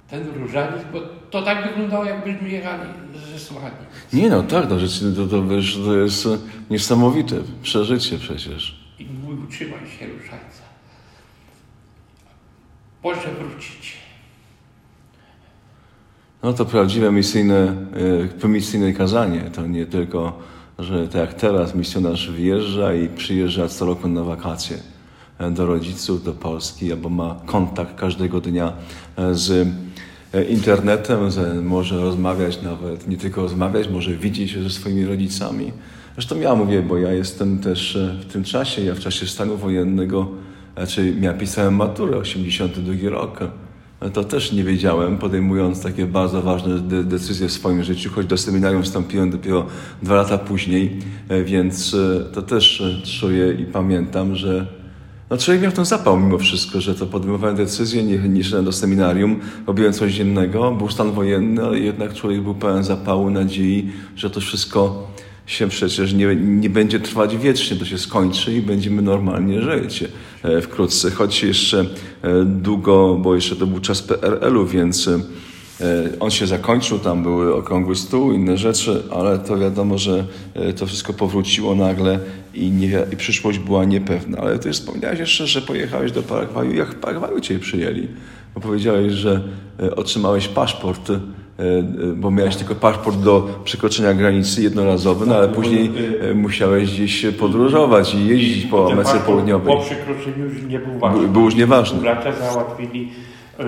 ten 0.09 0.27
różaniec, 0.27 0.81
bo 0.93 1.01
to 1.29 1.41
tak 1.41 1.67
wyglądało, 1.67 2.05
jakbyśmy 2.05 2.49
jechali 2.49 2.89
z 3.15 3.29
zesłania. 3.29 3.71
Nie 4.13 4.29
no, 4.29 4.43
tak, 4.43 4.69
no, 4.69 4.79
rzeczywiście 4.79 5.15
to, 5.15 5.27
to, 5.27 5.47
wiesz, 5.47 5.75
to 5.85 5.95
jest 5.95 6.27
niesamowite 6.69 7.35
przeżycie 7.63 8.17
przecież. 8.17 8.79
I 8.99 9.05
mówił, 9.05 9.47
trzymaj 9.47 9.79
się 9.79 10.07
różańca. 10.07 10.63
Może 13.03 13.31
wrócić. 13.31 13.97
No 16.43 16.53
to 16.53 16.65
prawdziwe 16.65 17.11
misyjne, 17.11 17.75
e, 18.43 18.47
misyjne 18.47 18.93
kazanie. 18.93 19.41
To 19.41 19.67
nie 19.67 19.85
tylko, 19.85 20.39
że 20.79 21.07
tak 21.07 21.15
jak 21.15 21.33
teraz 21.33 21.75
misjonarz 21.75 22.31
wyjeżdża 22.31 22.93
i 22.93 23.07
przyjeżdża 23.07 23.67
co 23.67 23.85
roku 23.85 24.07
na 24.07 24.23
wakacje 24.23 24.77
e, 25.39 25.51
do 25.51 25.65
rodziców, 25.65 26.23
do 26.23 26.33
Polski, 26.33 26.91
albo 26.91 27.09
ma 27.09 27.35
kontakt 27.45 27.95
każdego 27.95 28.41
dnia 28.41 28.73
e, 29.17 29.35
z 29.35 29.67
internetem, 30.49 31.31
że 31.31 31.53
może 31.53 32.01
rozmawiać 32.01 32.61
nawet, 32.61 33.07
nie 33.07 33.17
tylko 33.17 33.41
rozmawiać, 33.41 33.89
może 33.89 34.15
widzieć 34.15 34.51
się 34.51 34.63
ze 34.63 34.69
swoimi 34.69 35.05
rodzicami. 35.05 35.71
Zresztą 36.13 36.39
ja 36.39 36.55
mówię, 36.55 36.81
bo 36.81 36.97
ja 36.97 37.13
jestem 37.13 37.59
też 37.59 37.97
w 38.21 38.25
tym 38.25 38.43
czasie, 38.43 38.81
ja 38.81 38.95
w 38.95 38.99
czasie 38.99 39.27
stanu 39.27 39.57
wojennego, 39.57 40.27
znaczy 40.77 41.15
ja 41.21 41.33
pisałem 41.33 41.75
maturę, 41.75 42.17
82 42.17 43.09
rok. 43.09 43.39
To 44.13 44.23
też 44.23 44.51
nie 44.51 44.63
wiedziałem, 44.63 45.17
podejmując 45.17 45.83
takie 45.83 46.05
bardzo 46.05 46.41
ważne 46.41 46.79
de 46.79 47.03
decyzje 47.03 47.47
w 47.47 47.51
swoim 47.51 47.83
życiu, 47.83 48.09
choć 48.15 48.25
do 48.27 48.37
seminarium 48.37 48.83
wstąpiłem 48.83 49.29
dopiero 49.29 49.65
dwa 50.01 50.15
lata 50.15 50.37
później, 50.37 50.99
e, 51.29 51.43
więc 51.43 51.93
e, 51.93 52.33
to 52.33 52.41
też 52.41 52.81
e, 52.81 53.01
czuję 53.19 53.53
i 53.53 53.65
pamiętam, 53.65 54.35
że 54.35 54.67
no 55.29 55.37
człowiek 55.37 55.63
miał 55.63 55.71
ten 55.71 55.85
zapał 55.85 56.19
mimo 56.19 56.37
wszystko, 56.37 56.81
że 56.81 56.95
to 56.95 57.05
podejmowałem 57.05 57.55
decyzję, 57.55 58.03
nie, 58.03 58.17
nie 58.17 58.43
szedłem 58.43 58.65
do 58.65 58.71
seminarium, 58.71 59.39
robiłem 59.67 59.93
coś 59.93 60.17
innego, 60.17 60.71
był 60.71 60.89
stan 60.89 61.11
wojenny, 61.11 61.63
ale 61.63 61.79
jednak 61.79 62.13
człowiek 62.13 62.41
był 62.41 62.55
pełen 62.55 62.83
zapału, 62.83 63.29
nadziei, 63.29 63.91
że 64.15 64.29
to 64.29 64.41
wszystko 64.41 65.07
się 65.45 65.67
przecież 65.67 66.13
nie, 66.13 66.35
nie 66.35 66.69
będzie 66.69 66.99
trwać 66.99 67.37
wiecznie, 67.37 67.77
to 67.77 67.85
się 67.85 67.97
skończy 67.97 68.53
i 68.53 68.61
będziemy 68.61 69.01
normalnie 69.01 69.61
żyć 69.61 70.03
wkrótce, 70.61 71.11
choć 71.11 71.43
jeszcze 71.43 71.79
e, 72.21 72.45
długo, 72.45 73.17
bo 73.21 73.35
jeszcze 73.35 73.55
to 73.55 73.67
był 73.67 73.79
czas 73.79 74.01
PRL-u, 74.01 74.65
więc 74.65 75.07
e, 75.07 75.19
on 76.19 76.31
się 76.31 76.47
zakończył, 76.47 76.99
tam 76.99 77.23
były 77.23 77.55
okrągły 77.55 77.95
stół, 77.95 78.31
inne 78.33 78.57
rzeczy, 78.57 79.03
ale 79.11 79.39
to 79.39 79.57
wiadomo, 79.57 79.97
że 79.97 80.25
e, 80.53 80.73
to 80.73 80.85
wszystko 80.85 81.13
powróciło 81.13 81.75
nagle 81.75 82.19
i, 82.53 82.71
nie, 82.71 83.05
i 83.13 83.17
przyszłość 83.17 83.59
była 83.59 83.85
niepewna. 83.85 84.37
Ale 84.37 84.59
ty 84.59 84.71
wspomniałeś 84.71 85.19
jeszcze, 85.19 85.47
że 85.47 85.61
pojechałeś 85.61 86.11
do 86.11 86.23
Paragwaju. 86.23 86.73
Jak 86.73 86.89
w 86.89 86.95
Paragwaju 86.95 87.39
cię 87.39 87.59
przyjęli? 87.59 88.07
Bo 88.55 88.61
powiedziałeś, 88.61 89.13
że 89.13 89.41
e, 89.79 89.95
otrzymałeś 89.95 90.47
paszport, 90.47 91.09
e, 91.09 91.13
e, 91.13 91.19
bo 92.15 92.31
miałeś 92.31 92.55
tylko 92.55 92.75
paszport 92.75 93.17
do 93.17 93.59
przekroczenia 93.63 94.13
granicy 94.13 94.61
jednorazowy, 94.63 95.25
no 95.25 95.35
ale 95.35 95.47
Tak, 95.47 95.55
później 95.55 95.91
e, 96.21 96.29
e, 96.29 96.33
musiałeś 96.33 96.91
gdzieś 96.93 97.25
podróżować 97.39 98.13
i 98.15 98.27
jeździć 98.27 98.65
po 98.65 98.91
Ameryce 98.91 99.19
Południowej. 99.19 99.75
Po 99.77 99.81
przekroczeniu 99.83 100.45
już 100.45 100.63
nie 100.63 100.79
był 100.79 100.99
ważny. 100.99 101.27
Był- 101.27 101.45
już 101.45 101.55
nieważny. 101.55 102.01
Bracia 102.01 102.31
załatwili 102.33 103.09
e, 103.59 103.63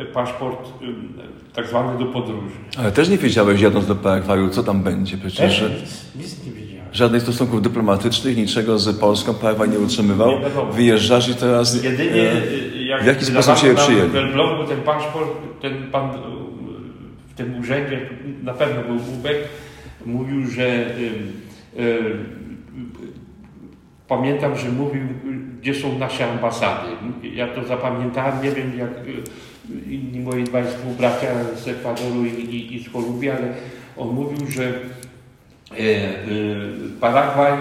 e, 0.00 0.04
paszport 0.04 0.68
tak 1.54 1.66
zwany 1.68 1.98
do 1.98 2.04
podróży. 2.06 2.56
Ale 2.78 2.92
też 2.92 3.08
nie 3.08 3.18
wiedziałeś 3.18 3.60
jadąc 3.60 3.86
do 3.86 3.94
Paragwaju, 3.94 4.48
co 4.48 4.62
tam 4.62 4.82
będzie 4.82 5.18
przecież. 5.18 5.52
że- 5.58 5.70
Nic, 5.70 6.06
nic 6.16 6.46
nie 6.46 6.52
wiedziałem. 6.52 6.86
Żadnych 6.92 7.22
stosunków 7.22 7.62
dyplomatycznych, 7.62 8.36
niczego 8.36 8.78
z 8.78 8.98
Polską 8.98 9.34
Paragwaj 9.34 9.68
nie 9.70 9.78
utrzymywał. 9.78 10.30
Nie. 10.30 10.72
Wyjeżdżasz 10.72 11.28
i 11.28 11.34
teraz... 11.34 11.84
Jedynie 11.84 12.22
e, 12.22 12.32
e, 12.32 12.36
jak 12.86 13.02
w 13.02 13.06
jaki 13.06 13.24
sposób 13.24 13.54
przyjęli? 13.54 14.10
w 14.10 14.16
Elblągu 14.16 14.64
ten 14.64 14.80
paszport, 14.80 15.30
ten 15.60 15.90
pan 15.90 16.10
e, 16.10 16.12
w 17.28 17.34
tym 17.34 17.60
urzędzie, 17.60 18.00
na 18.42 18.54
pewno 18.54 18.82
był 18.82 18.96
Ubek, 19.18 19.36
mówił, 20.06 20.46
że 20.46 20.66
e, 20.66 20.86
e, 20.86 21.98
pamiętam, 24.08 24.56
że 24.56 24.68
mówił, 24.68 25.02
gdzie 25.60 25.74
są 25.74 25.98
nasze 25.98 26.30
ambasady. 26.30 26.88
Ja 27.22 27.46
to 27.46 27.64
zapamiętałem, 27.64 28.42
nie 28.42 28.50
wiem 28.50 28.78
jak 28.78 28.90
inni 29.90 30.20
moi 30.20 30.44
dwaj 30.44 30.64
współbracia 30.64 31.28
z 31.54 31.68
Ekwadoru 31.68 32.24
i, 32.24 32.28
i, 32.28 32.76
i 32.76 32.84
z 32.84 32.90
Kolumbii, 32.90 33.30
ale 33.30 33.48
on 33.96 34.08
mówił, 34.08 34.50
że 34.50 34.72
E, 35.72 35.78
e, 35.78 36.16
Paragwaj 37.00 37.52
e, 37.52 37.58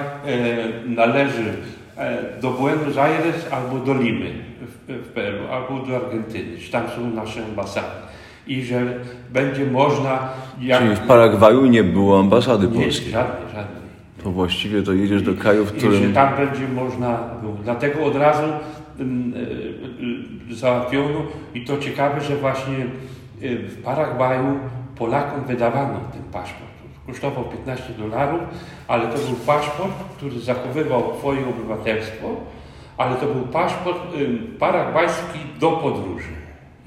należy 0.87 1.53
do 2.41 2.51
Buenos 2.51 2.97
Aires 2.97 3.47
albo 3.51 3.79
do 3.79 3.93
Limy 3.93 4.31
w, 4.87 5.07
Peru, 5.13 5.37
albo 5.51 5.79
do 5.87 5.95
Argentyny, 5.95 6.57
że 6.57 6.71
tam 6.71 6.83
są 6.89 7.09
nasze 7.15 7.45
ambasady. 7.45 7.87
i 8.47 8.63
że 8.63 8.99
będzie 9.29 9.65
można... 9.65 10.29
Jak, 10.61 10.81
Czyli 10.81 10.95
w 10.95 10.99
Paragwaju 10.99 11.65
nie 11.65 11.83
było 11.83 12.19
ambasady 12.19 12.67
nie, 12.67 12.83
polskiej. 12.83 13.11
żadnej, 13.11 13.53
żadnej. 13.55 13.85
To 14.23 14.31
właściwie 14.31 14.81
to 14.83 14.93
jedziesz 14.93 15.21
do 15.21 15.33
kraju, 15.33 15.65
w 15.65 15.77
I 15.77 15.79
że 15.79 15.87
którym... 15.87 16.13
tam 16.13 16.35
będzie 16.37 16.67
można. 16.67 17.19
Dlatego 17.63 18.05
od 18.05 18.15
razu 18.15 18.43
ym, 18.99 19.33
y, 19.33 20.51
y, 20.51 20.55
załatwiono 20.55 21.21
i 21.53 21.65
to 21.65 21.77
ciekawe, 21.77 22.21
że 22.21 22.35
właśnie 22.35 22.77
y, 23.43 23.57
w 23.57 23.83
Paragwaju 23.83 24.59
Polakom 24.97 25.43
wydawano 25.43 25.99
ten 26.13 26.23
paszport. 26.23 26.65
Kosztował 27.07 27.43
15 27.43 27.83
dolarów, 27.99 28.39
ale 28.87 29.07
to 29.07 29.17
był 29.17 29.35
paszport, 29.45 29.93
który 30.17 30.39
zachowywał 30.39 31.13
Twoje 31.19 31.39
obywatelstwo, 31.49 32.27
ale 32.97 33.15
to 33.15 33.25
był 33.25 33.43
paszport 33.43 33.99
ym, 34.21 34.55
paragwajski 34.59 35.39
do 35.59 35.71
podróży. 35.71 36.29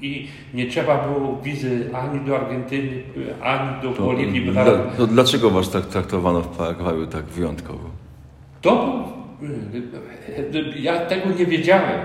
I 0.01 0.27
nie 0.53 0.67
trzeba 0.67 1.07
było 1.07 1.37
wizy 1.43 1.89
ani 1.93 2.19
do 2.25 2.35
Argentyny, 2.39 2.91
y, 3.17 3.43
ani 3.43 3.81
do 3.81 3.89
To, 3.93 4.03
Boliwii. 4.03 4.41
bo 4.41 4.51
dla, 4.51 4.65
to 4.97 5.07
dlaczego 5.07 5.49
was 5.49 5.71
tak 5.71 5.85
traktowano 5.85 6.41
w 6.41 6.57
Paragwaju 6.57 7.07
tak 7.07 7.25
wyjątkowo? 7.25 7.89
To 8.61 8.75
był, 10.51 10.63
ja 10.75 10.99
tego 11.05 11.29
nie 11.29 11.45
wiedziałem, 11.45 12.01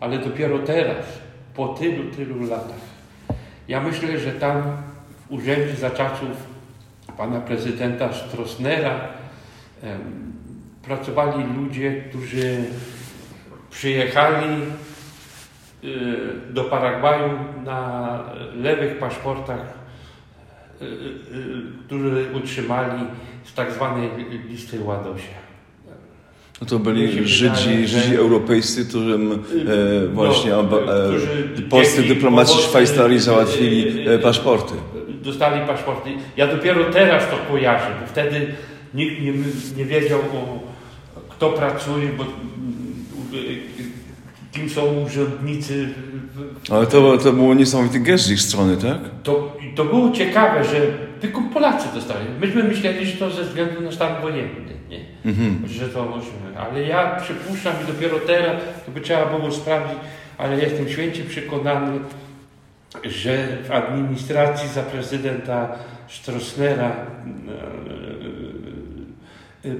ale 0.00 0.18
dopiero 0.18 0.58
teraz, 0.58 1.04
po 1.54 1.68
tylu, 1.68 2.10
tylu 2.16 2.42
latach. 2.48 2.90
Ja 3.68 3.80
myślę, 3.80 4.18
że 4.18 4.32
tam 4.32 4.62
w 5.28 5.32
urzędzie 5.32 5.74
za 5.76 5.90
czasów 5.90 6.28
pana 7.16 7.40
prezydenta 7.40 8.12
Stroessnera 8.12 9.00
em, 9.82 10.00
pracowali 10.82 11.44
ludzie, 11.56 11.92
którzy 12.08 12.64
przyjechali 13.70 14.62
y, 15.84 16.16
do 16.50 16.64
Paragwaju 16.64 17.30
na 17.64 18.20
lewych 18.56 18.98
paszportach, 18.98 19.60
y, 20.82 20.84
y, 20.84 20.88
y, 20.88 21.86
które 21.86 22.32
utrzymali 22.32 23.02
z 23.44 23.54
tak 23.54 23.72
zwanej 23.72 24.10
listy 24.48 24.80
Ładosia. 24.80 25.50
No 26.60 26.66
to 26.66 26.78
byli 26.78 27.28
Żydzi, 27.28 27.68
wydaje, 27.68 27.88
Żydzi 27.88 28.16
europejscy, 28.16 28.84
którym 28.84 29.32
e, 29.32 30.06
właśnie 30.06 30.50
No, 30.50 30.60
e, 30.60 31.08
którzy 31.08 31.62
polscy 31.70 32.02
dyplomaci 32.02 32.58
Szwajcarii 32.58 33.18
załatwili 33.18 34.08
e, 34.08 34.18
paszporty. 34.18 34.74
Dostali 35.22 35.66
paszporty. 35.66 36.10
Ja 36.36 36.46
dopiero 36.46 36.84
teraz 36.84 37.30
to 37.30 37.36
kojarzę, 37.52 37.86
bo 38.00 38.06
wtedy 38.06 38.54
nikt 38.94 39.20
nie, 39.22 39.32
nie 39.76 39.84
wiedział, 39.84 40.18
o, 40.18 40.60
kto 41.28 41.50
pracuje, 41.50 42.08
bo 42.18 42.24
kim 44.52 44.70
są 44.70 45.04
urzędnicy. 45.06 45.88
Ale 46.70 46.86
to, 46.86 47.18
to 47.18 47.32
było 47.32 47.54
niesamowity 47.54 48.00
gest 48.00 48.24
z 48.24 48.30
ich 48.30 48.40
strony, 48.40 48.76
tak? 48.76 48.98
To, 49.22 49.56
to 49.76 49.84
było 49.84 50.10
ciekawe, 50.10 50.64
że 50.64 50.80
tylko 51.20 51.42
Polacy 51.42 51.88
dostali. 51.94 52.26
Myśmy 52.40 52.62
myśleli, 52.62 53.06
że 53.06 53.12
to 53.12 53.30
ze 53.30 53.44
względu 53.44 53.80
na 53.80 53.92
stan 53.92 54.22
wojenny, 54.22 54.74
nie? 54.90 55.00
że 55.68 55.88
to. 55.88 56.20
Ale 56.56 56.82
ja 56.82 57.20
przypuszczam 57.20 57.74
i 57.84 57.92
dopiero 57.92 58.18
teraz, 58.18 58.62
to 58.86 58.92
by 58.92 59.00
trzeba 59.00 59.26
było 59.26 59.52
sprawdzić, 59.52 59.98
ale 60.38 60.60
jestem 60.60 60.88
święcie 60.88 61.24
przekonany, 61.24 62.00
że 63.04 63.58
w 63.68 63.70
administracji 63.70 64.68
za 64.68 64.82
prezydenta 64.82 65.68
Stroessnera 66.08 66.86
e, 66.88 68.19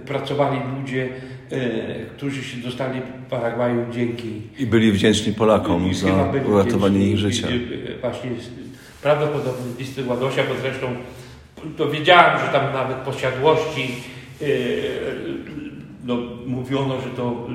pracowali 0.06 0.60
ludzie, 0.80 1.08
e, 1.50 1.58
którzy 2.16 2.44
się 2.44 2.56
dostali 2.56 3.00
w 3.00 3.30
Paragwaju 3.30 3.84
dzięki 3.92 4.42
I 4.58 4.66
byli 4.66 4.92
wdzięczni 4.92 5.32
Polakom 5.32 5.90
i 5.90 5.94
za 5.94 6.32
uratowanie 6.46 7.06
ich 7.10 7.18
życia. 7.18 7.48
y, 7.48 7.50
y, 7.52 7.98
Właśnie 8.00 8.30
z- 8.30 8.50
prawdopodobnie 9.02 9.66
listy 9.78 10.04
Ładosia, 10.04 10.42
bo 10.48 10.54
zresztą 10.62 10.86
to 11.76 11.90
wiedziałem, 11.90 12.38
że 12.46 12.52
tam 12.52 12.72
nawet 12.72 12.96
posiadłości 12.96 13.88
y, 14.42 14.82
no, 16.04 16.16
mówiono, 16.46 17.00
że 17.00 17.08
to 17.10 17.48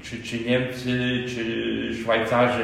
y, 0.00 0.02
czy, 0.04 0.22
czy 0.22 0.44
Niemcy, 0.44 1.24
czy 1.28 1.94
Szwajcarzy 2.02 2.62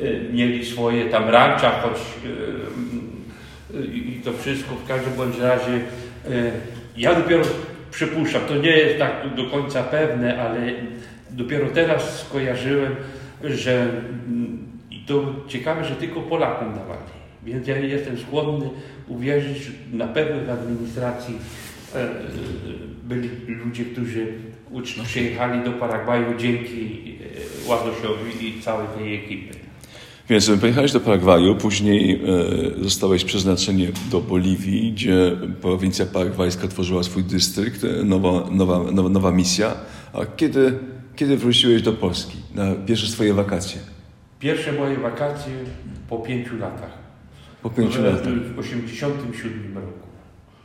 y, 0.00 0.20
mieli 0.32 0.66
swoje 0.66 1.04
tam 1.04 1.28
rancza, 1.28 1.70
choć 1.70 1.98
y, 3.74 3.76
y, 3.78 3.86
i 3.86 4.20
to 4.24 4.32
wszystko 4.32 4.74
w 4.74 4.88
każdym 4.88 5.12
bądź 5.12 5.38
razie 5.38 5.72
y, 5.72 5.80
ja 6.96 7.14
dopiero 7.14 7.42
przypuszczam, 7.94 8.42
to 8.48 8.56
nie 8.56 8.70
jest 8.70 8.98
tak 8.98 9.34
do 9.36 9.50
końca 9.50 9.82
pewne, 9.82 10.42
ale 10.42 10.72
dopiero 11.30 11.70
teraz 11.70 12.20
skojarzyłem, 12.20 12.96
że 13.44 13.82
mm, 13.82 14.66
to 15.06 15.34
ciekawe, 15.48 15.84
że 15.84 15.96
tylko 15.96 16.20
Polakom 16.20 16.74
dawali. 16.74 17.00
Więc 17.42 17.68
ja 17.68 17.78
jestem 17.78 18.18
skłonny 18.18 18.70
uwierzyć, 19.08 19.70
na 19.92 20.08
pewno 20.08 20.44
w 20.44 20.50
administracji 20.50 21.38
e, 21.94 22.08
byli 23.02 23.30
ludzie, 23.48 23.84
którzy 23.84 24.26
przyjechali 25.04 25.64
do 25.64 25.72
Paragwaju 25.72 26.38
dzięki 26.38 27.14
e, 27.66 27.68
Ładosiowi 27.68 28.48
i 28.48 28.62
całej 28.62 28.86
tej 28.98 29.14
ekipy. 29.14 29.63
Więc 30.28 30.50
pojechałeś 30.60 30.92
do 30.92 31.00
Paragwaju, 31.00 31.56
później 31.56 32.22
e, 32.80 32.84
zostałeś 32.84 33.24
przeznaczenie 33.24 33.88
do 34.10 34.20
Boliwii, 34.20 34.92
gdzie 34.92 35.36
prowincja 35.60 36.06
paragwajska 36.06 36.68
tworzyła 36.68 37.02
swój 37.02 37.24
dystrykt, 37.24 37.84
e, 37.84 38.04
nowa, 38.04 38.50
nowa, 38.50 38.92
nowa, 38.92 39.08
nowa 39.08 39.30
misja. 39.30 39.74
A 40.12 40.26
kiedy, 40.36 40.78
kiedy 41.16 41.36
wróciłeś 41.36 41.82
do 41.82 41.92
Polski 41.92 42.38
na 42.54 42.74
pierwsze 42.86 43.06
swoje 43.06 43.34
wakacje? 43.34 43.80
Pierwsze 44.40 44.72
moje 44.72 44.96
wakacje 44.96 45.52
po 46.08 46.18
pięciu 46.18 46.56
latach. 46.56 46.98
Po 47.62 47.70
pięciu 47.70 48.02
latach. 48.02 48.20
W 48.20 48.56
1987 48.56 49.74
roku. 49.74 50.08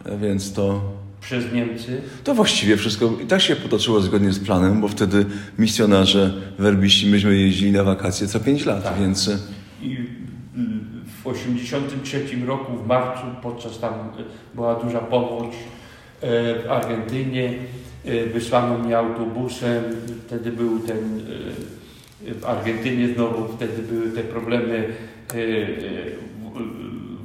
A 0.05 0.15
więc 0.17 0.53
to, 0.53 0.81
Przez 1.21 1.53
Niemcy. 1.53 2.01
to 2.23 2.35
właściwie 2.35 2.77
wszystko 2.77 3.11
i 3.23 3.25
tak 3.27 3.41
się 3.41 3.55
potoczyło 3.55 4.01
zgodnie 4.01 4.31
z 4.33 4.39
planem, 4.39 4.81
bo 4.81 4.87
wtedy 4.87 5.25
misjonarze 5.57 6.33
werbiści 6.59 7.07
myśmy 7.07 7.37
jeździli 7.37 7.71
na 7.71 7.83
wakacje 7.83 8.27
co 8.27 8.39
pięć 8.39 8.65
lat, 8.65 8.83
Tak. 8.83 8.99
więc 8.99 9.27
e, 9.27 9.37
I 9.81 9.97
mm, 10.55 10.85
w 11.23 11.27
83 11.27 12.25
roku 12.45 12.77
w 12.77 12.87
marcu, 12.87 13.21
podczas 13.41 13.79
tam 13.79 13.93
y, 13.93 14.55
była 14.55 14.75
duża 14.75 14.99
powódź 14.99 15.53
e, 16.21 16.27
w 16.63 16.71
Argentynie, 16.71 17.53
e, 18.05 18.25
wysłano 18.25 18.77
mnie 18.77 18.97
autobusem, 18.97 19.83
wtedy 20.27 20.51
był 20.51 20.79
ten 20.79 20.97
e, 22.27 22.33
w 22.33 22.45
Argentynie 22.45 23.13
znowu, 23.13 23.53
wtedy 23.55 23.81
były 23.93 24.09
te 24.11 24.21
problemy, 24.23 24.87
e, 25.33 25.37
e, 25.37 25.39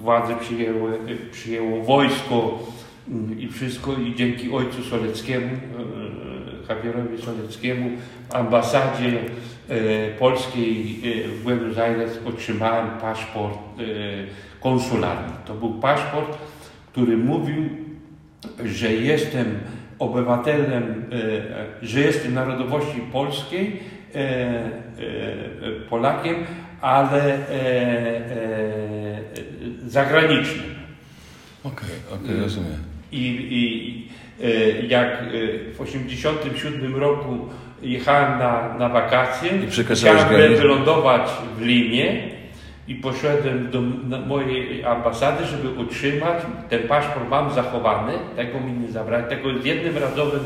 władze 0.05 0.37
przyjęły, 0.37 0.95
e, 0.95 1.31
przyjęło 1.31 1.83
wojsko 1.83 2.59
mm, 3.09 3.40
i 3.40 3.49
wszystko 3.49 3.93
i 3.93 4.14
dzięki 4.14 4.53
ojcu 4.53 4.83
Soleckiemu, 4.83 5.47
e, 5.47 6.75
Javierowi 6.75 7.23
Soleckiemu, 7.23 7.90
ambasadzie 8.33 9.19
e, 9.69 10.11
polskiej 10.19 11.01
e, 11.05 11.29
w 11.29 11.43
Buenos 11.43 11.79
Aires 11.79 12.19
otrzymałem 12.27 12.88
paszport 13.01 13.59
e, 13.59 13.83
konsularny. 14.61 15.33
To 15.47 15.55
był 15.55 15.75
paszport, 15.75 16.38
który 16.93 17.17
mówił, 17.17 17.69
że 18.64 18.93
jestem 18.93 19.59
obywatelem, 19.99 21.05
e, 21.83 21.87
że 21.87 22.01
jestem 22.01 22.35
narodowości 22.35 23.01
polskiej, 23.12 23.81
e, 24.14 24.19
e, 24.19 24.71
Polakiem, 25.90 26.37
ale 26.85 27.23
e, 27.23 27.38
e, 27.38 28.40
zagranicznym. 29.87 30.75
okej, 31.64 32.25
okej, 32.25 32.40
rozumiem. 32.40 32.79
I, 33.12 33.47
i 33.51 34.09
e, 34.44 34.87
jak 34.87 35.23
w 35.75 35.81
87 35.81 36.97
roku 36.97 37.38
jechałem 37.83 38.38
na, 38.38 38.75
na 38.79 38.88
wakacje, 38.88 39.51
I 39.51 39.94
chciałem 39.94 40.29
wylądować 40.57 41.31
w 41.57 41.61
Limie 41.61 42.35
i 42.88 42.94
poszedłem 42.94 43.70
do 43.70 43.81
mojej 44.27 44.85
ambasady, 44.85 45.44
żeby 45.47 45.70
utrzymać, 45.70 46.42
ten 46.70 46.88
paszport 46.88 47.29
mam 47.31 47.55
zachowany, 47.55 48.12
tego 48.37 48.61
mi 48.61 48.73
nie 48.73 48.92
zabrali, 48.92 49.25
tego 49.29 49.59
z 49.62 49.64
jednym 49.64 49.99
razowym 49.99 50.40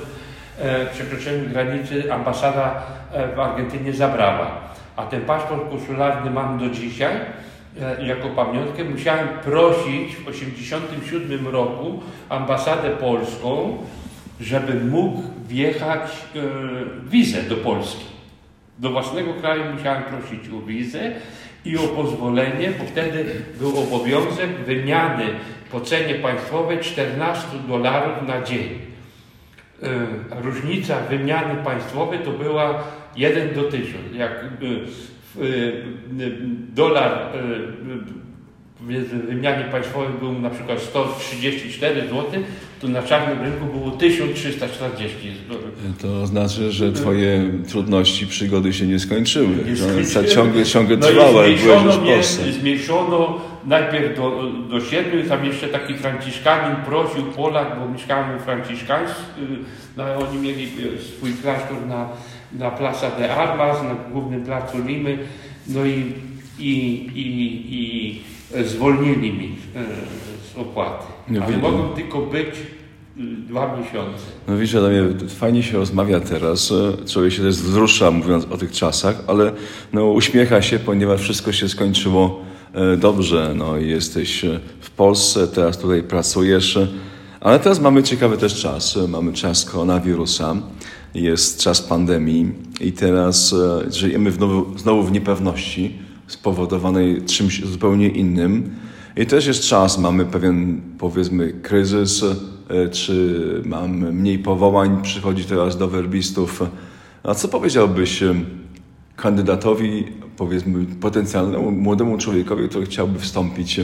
przekroczeniem 0.92 1.46
granicy 1.52 2.12
ambasada 2.12 2.82
w 3.36 3.40
Argentynie 3.40 3.92
zabrała. 3.92 4.67
A 4.98 5.06
ten 5.06 5.20
paszport 5.20 5.70
konsularny 5.70 6.30
mam 6.30 6.58
do 6.58 6.70
dzisiaj 6.70 7.14
e, 7.80 8.06
jako 8.06 8.28
pamiątkę. 8.28 8.84
Musiałem 8.84 9.28
prosić 9.28 10.16
w 10.16 10.24
1987 10.24 11.48
roku 11.48 12.00
ambasadę 12.28 12.90
polską, 12.90 13.78
żeby 14.40 14.84
mógł 14.84 15.22
wjechać 15.48 16.02
e, 16.10 16.40
wizę 17.10 17.42
do 17.42 17.56
Polski. 17.56 18.04
Do 18.78 18.90
własnego 18.90 19.34
kraju 19.34 19.62
musiałem 19.74 20.02
prosić 20.02 20.40
o 20.48 20.66
wizę 20.66 21.12
i 21.64 21.76
o 21.76 21.80
pozwolenie, 21.82 22.70
bo 22.78 22.84
wtedy 22.84 23.24
był 23.58 23.78
obowiązek 23.82 24.50
wymiany 24.50 25.24
po 25.70 25.80
cenie 25.80 26.14
państwowej 26.14 26.78
14 26.78 27.46
dolarów 27.68 28.28
na 28.28 28.42
dzień. 28.42 28.68
E, 29.82 30.42
różnica 30.42 31.00
wymiany 31.00 31.64
państwowej 31.64 32.18
to 32.18 32.30
była 32.30 32.84
1 33.18 33.54
do 33.54 33.62
1000. 33.62 33.94
Jak 34.14 34.30
e, 34.32 34.46
w, 35.34 35.42
e, 35.42 36.30
dolar 36.74 37.32
w 38.80 39.26
wymianie 39.26 39.64
państwowej 39.64 40.08
był 40.20 40.32
na 40.32 40.50
przykład 40.50 40.80
134 40.82 42.00
zł, 42.00 42.24
to 42.80 42.88
na 42.88 43.02
czarnym 43.02 43.40
rynku 43.42 43.78
było 43.78 43.90
1340 43.90 45.16
zł. 45.48 45.58
To 46.02 46.26
znaczy, 46.26 46.72
że 46.72 46.92
twoje 46.92 47.50
trudności, 47.68 48.26
przygody 48.26 48.72
się 48.72 48.86
nie 48.86 48.98
skończyły. 48.98 49.48
Nie 49.66 49.76
skończyły. 49.76 50.28
ciągle, 50.28 50.64
ciągle 50.64 50.96
No 50.96 51.10
jak 51.10 51.30
byłeś 51.30 51.62
już 51.64 51.96
w 51.96 52.02
mnie, 52.02 52.14
Polsce. 52.14 52.52
zmniejszono 52.52 53.40
najpierw 53.64 54.16
do, 54.16 54.42
do 54.70 54.80
siedmiu, 54.80 55.28
tam 55.28 55.44
jeszcze 55.44 55.68
taki 55.68 55.94
franciszkanin 55.94 56.76
prosił, 56.76 57.22
Polak, 57.22 57.78
bo 57.80 57.88
mieszkałem 57.88 58.40
franciszkańscy, 58.40 59.22
no, 59.96 60.04
oni 60.28 60.38
mieli 60.38 60.68
swój 61.16 61.32
klasztor 61.32 61.86
na, 61.86 62.08
na 62.52 62.70
Plaza 62.70 63.10
de 63.10 63.34
Armas, 63.36 63.82
na 63.82 63.94
głównym 64.12 64.44
placu 64.44 64.78
Limy, 64.86 65.18
no 65.66 65.84
i, 65.84 66.12
i, 66.58 66.74
i, 67.14 67.66
i 67.70 68.22
zwolnili 68.64 69.32
mi 69.32 69.44
y, 69.46 70.54
z 70.54 70.58
opłaty. 70.58 71.06
No 71.28 71.44
Ale 71.44 71.56
mogą 71.56 71.88
tylko 71.88 72.18
być 72.18 72.48
y, 72.56 73.20
dwa 73.48 73.76
miesiące. 73.76 74.24
No 74.48 74.56
wiesz, 74.58 74.74
Adamie, 74.74 75.02
fajnie 75.28 75.62
się 75.62 75.78
rozmawia 75.78 76.20
teraz. 76.20 76.72
e, 77.02 77.06
Człowiek 77.06 77.32
się 77.32 77.42
też 77.42 77.56
wzrusza 77.56 78.10
mówiąc 78.10 78.46
o 78.50 78.56
tych 78.56 78.72
czasach, 78.72 79.16
ale 79.26 79.52
no, 79.92 80.04
uśmiecha 80.04 80.62
się, 80.62 80.78
ponieważ 80.78 81.20
wszystko 81.20 81.52
się 81.52 81.68
skończyło 81.68 82.40
e, 82.44 82.47
dobrze. 82.98 83.54
No, 83.56 83.76
jesteś 83.76 84.44
e, 84.44 84.60
w 84.80 84.90
Polsce, 84.90 85.48
teraz 85.48 85.78
tutaj 85.78 86.02
pracujesz. 86.02 86.76
e, 86.76 86.86
Ale 87.40 87.58
teraz 87.60 87.80
mamy 87.80 88.02
ciekawy 88.02 88.36
też 88.36 88.60
czas. 88.62 88.96
E, 88.96 89.08
Mamy 89.08 89.32
czas 89.32 89.64
koronawirusa, 89.64 90.56
jest 91.14 91.60
czas 91.60 91.82
pandemii 91.82 92.52
i 92.80 92.92
teraz 92.92 93.52
e, 93.52 93.92
żyjemy 93.92 94.32
znowu, 94.32 94.78
znowu 94.78 95.02
w 95.02 95.12
niepewności 95.12 95.98
spowodowanej 96.26 97.22
czymś 97.22 97.64
zupełnie 97.64 98.08
innym. 98.08 98.70
I 99.16 99.26
też 99.26 99.46
jest 99.46 99.62
czas, 99.62 99.98
mamy 99.98 100.24
pewien, 100.26 100.80
powiedzmy, 100.98 101.52
kryzys, 101.62 102.24
e, 102.68 102.88
czy 102.88 103.62
mamy 103.64 104.12
mniej 104.12 104.38
powołań, 104.38 105.02
przychodzi 105.02 105.44
teraz 105.44 105.78
do 105.78 105.88
werbistów. 105.88 106.62
A 107.22 107.34
co 107.34 107.48
powiedziałbyś 107.48 108.22
e, 108.22 108.34
kandydatowi, 109.22 110.04
powiedzmy, 110.36 110.86
potencjalnemu 111.00 111.70
młodemu 111.70 112.18
człowiekowi, 112.18 112.68
który 112.68 112.86
chciałby 112.86 113.18
wstąpić, 113.18 113.80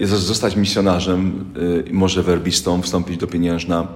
e, 0.00 0.06
zostać 0.06 0.56
misjonarzem, 0.56 1.44
e, 1.88 1.92
może 1.92 2.22
werbistą, 2.22 2.82
wstąpić 2.82 3.16
do 3.16 3.26
pieniężna, 3.26 3.86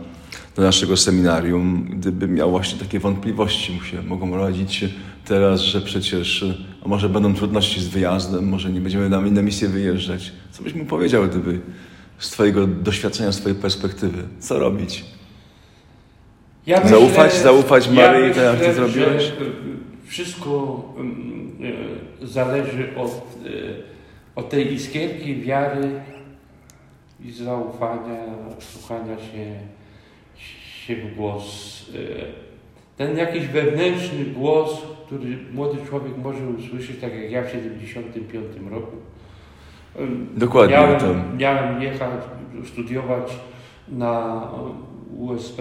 do 0.56 0.62
naszego 0.62 0.96
seminarium, 0.96 1.86
gdyby 1.90 2.28
miał 2.28 2.50
właśnie 2.50 2.78
takie 2.78 2.98
wątpliwości, 3.00 3.72
mu 3.72 3.82
się 3.82 4.02
mogą 4.02 4.36
rodzić 4.36 4.84
teraz, 5.24 5.60
że 5.60 5.80
przecież, 5.80 6.44
a 6.84 6.88
może 6.88 7.08
będą 7.08 7.34
trudności 7.34 7.80
z 7.80 7.88
wyjazdem, 7.88 8.48
może 8.48 8.70
nie 8.72 8.80
będziemy 8.80 9.08
na 9.08 9.20
inne 9.26 9.42
misje 9.42 9.68
wyjeżdżać. 9.68 10.32
Co 10.52 10.62
byś 10.62 10.74
mu 10.74 10.84
powiedział, 10.84 11.24
gdyby 11.28 11.60
z 12.18 12.30
Twojego 12.30 12.66
doświadczenia, 12.66 13.32
z 13.32 13.36
Twojej 13.40 13.58
perspektywy, 13.58 14.22
co 14.40 14.58
robić? 14.58 15.04
Ja 16.66 16.80
Zaufać- 16.88 17.42
zaufać 17.42 17.88
Maryi, 17.90 18.28
ja 18.28 18.34
tak 18.34 18.44
jak 18.44 18.52
ty 18.60 18.68
myślę, 18.68 18.74
zrobiłeś? 18.74 19.22
że, 19.22 19.32
Wszystko 20.12 20.82
mm, 20.96 21.50
e, 22.22 22.26
zależy 22.26 22.88
od, 22.96 23.10
e, 23.10 23.50
od 24.34 24.50
tej 24.50 24.72
iskierki 24.72 25.36
wiary 25.36 26.00
i 27.20 27.30
zaufania, 27.30 28.24
słuchania 28.58 29.16
się, 29.16 29.54
się 30.86 30.96
w 30.96 31.14
głos. 31.16 31.46
E, 31.94 31.98
Ten 32.96 33.18
jakiś 33.18 33.46
wewnętrzny 33.46 34.24
głos, 34.24 34.82
który 35.06 35.38
młody 35.52 35.78
człowiek 35.88 36.16
może 36.16 36.48
usłyszeć, 36.48 37.00
tak 37.00 37.14
jak 37.14 37.30
ja 37.30 37.42
w 37.42 37.50
75 37.50 38.46
roku. 38.70 38.96
Dokładnie, 40.36 40.76
Miałem, 40.76 41.38
miałem 41.38 41.82
jechać, 41.82 42.20
studiować 42.64 43.32
na 43.88 44.48
USP 45.16 45.58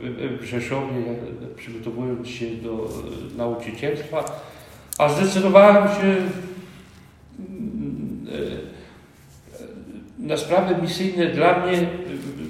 w- 0.00 0.38
w 0.40 0.44
Rzeszowie, 0.44 1.00
ja- 1.06 1.56
przygotowując 1.56 2.28
się 2.28 2.46
do 2.46 2.70
e, 2.70 3.36
nauczycielstwa, 3.36 4.40
a 4.98 5.08
zdecydowałem 5.08 5.88
się 5.88 6.02
mm, 7.38 8.26
e, 8.32 10.26
na 10.26 10.36
sprawy 10.36 10.82
misyjne 10.82 11.26
dla 11.26 11.66
mnie 11.66 11.78
e, 11.78 11.86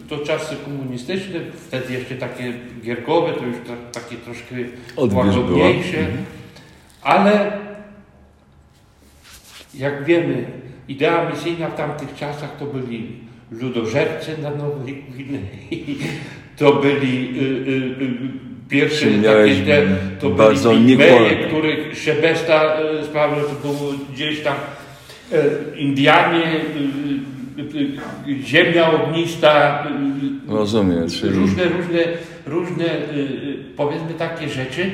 to 0.09 0.19
czasy 0.19 0.57
komunistyczne, 0.65 1.41
wtedy 1.67 1.93
jeszcze 1.93 2.15
takie 2.17 2.53
gierkowe, 2.83 3.33
to 3.33 3.45
już 3.45 3.57
tra- 3.57 3.91
takie 4.03 4.17
troszkę 4.17 4.55
łagodniejsze, 5.47 5.99
Mhm. 5.99 6.25
ale 7.03 7.53
jak 9.75 10.05
wiemy, 10.05 10.45
idea 10.89 11.31
misyjna 11.31 11.69
w 11.69 11.77
tamtych 11.77 12.15
czasach 12.15 12.57
to 12.59 12.67
byli 12.67 13.26
ludożercy 13.51 14.39
na 14.43 14.51
Nowej 14.51 15.05
Gwinei, 15.11 15.99
to 16.59 16.73
byli 16.73 17.39
y, 17.39 17.43
y, 17.43 18.05
y, 18.05 18.19
pierwsze 18.69 19.07
takie 19.11 19.61
te, 19.67 19.83
to 20.21 20.31
byli 20.31 20.59
pigmeje, 20.87 21.37
których 21.49 21.99
Szebesta 21.99 22.77
sprawił, 23.05 23.45
to 23.45 23.69
było 23.69 23.93
gdzieś 24.13 24.41
tam 24.41 24.55
y, 25.33 25.79
Indianie, 25.79 26.43
ziemia 28.43 28.91
ognista, 28.93 29.87
Rozumiem, 30.49 31.09
czyli... 31.09 31.33
różne, 31.33 31.65
różne, 31.65 31.99
różne 32.47 32.85
powiedzmy 33.77 34.15
takie 34.19 34.49
rzeczy. 34.49 34.91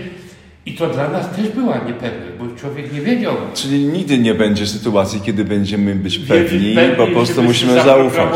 I 0.66 0.74
to 0.74 0.88
dla 0.88 1.08
nas 1.08 1.30
też 1.30 1.48
była 1.48 1.74
niepewność, 1.78 2.32
bo 2.38 2.60
człowiek 2.60 2.92
nie 2.92 3.00
wiedział. 3.00 3.34
Czyli 3.54 3.84
nigdy 3.84 4.18
nie 4.18 4.34
będzie 4.34 4.66
sytuacji, 4.66 5.20
kiedy 5.20 5.44
będziemy 5.44 5.94
być 5.94 6.18
pewni, 6.18 6.74
pewni, 6.74 6.96
po 6.96 7.06
prostu 7.06 7.42
musimy 7.42 7.82
zaufać. 7.82 8.28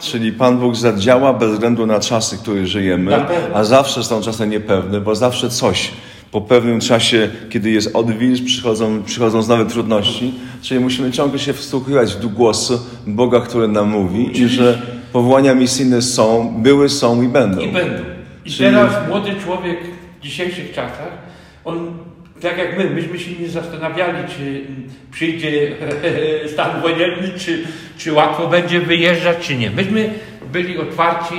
Czyli 0.00 0.32
Pan 0.32 0.58
Bóg 0.58 0.76
zadziała 0.76 1.32
bez 1.32 1.50
względu 1.52 1.86
na 1.86 2.00
czasy, 2.00 2.36
w 2.36 2.40
których 2.40 2.66
żyjemy, 2.66 3.16
a 3.54 3.64
zawsze 3.64 4.04
są 4.04 4.22
czasy 4.22 4.46
niepewne, 4.46 5.00
bo 5.00 5.14
zawsze 5.14 5.50
coś. 5.50 5.90
Po 6.30 6.40
pewnym 6.40 6.80
czasie, 6.80 7.28
kiedy 7.50 7.70
jest 7.70 7.96
odwilż, 7.96 8.40
przychodzą, 8.40 9.02
przychodzą 9.02 9.46
nowe 9.46 9.66
trudności, 9.66 10.34
czyli 10.62 10.80
musimy 10.80 11.10
ciągle 11.10 11.38
się 11.38 11.52
wsłuchiwać 11.52 12.14
w 12.14 12.26
głos 12.26 12.72
Boga, 13.06 13.40
który 13.40 13.68
nam 13.68 13.88
mówi 13.88 14.40
i 14.40 14.48
że 14.48 14.82
powołania 15.12 15.54
misyjne 15.54 16.02
są, 16.02 16.54
były, 16.62 16.88
są 16.88 17.22
i 17.22 17.28
będą. 17.28 17.60
I 17.60 17.68
będą. 17.72 18.02
I 18.44 18.50
Czyli- 18.50 18.70
teraz 18.70 19.08
młody 19.08 19.30
człowiek 19.44 19.78
w 20.20 20.22
dzisiejszych 20.22 20.72
czasach, 20.74 21.27
on 21.68 21.98
tak 22.40 22.58
jak 22.58 22.78
my, 22.78 22.90
myśmy 22.90 23.18
się 23.18 23.30
nie 23.40 23.48
zastanawiali, 23.48 24.18
czy 24.36 24.66
przyjdzie 25.10 25.76
stan 26.52 26.80
wojenny, 26.80 27.32
czy, 27.38 27.64
czy 27.98 28.12
łatwo 28.12 28.46
będzie 28.46 28.80
wyjeżdżać, 28.80 29.38
czy 29.40 29.56
nie. 29.56 29.70
Myśmy 29.70 30.10
byli 30.52 30.78
otwarci 30.78 31.34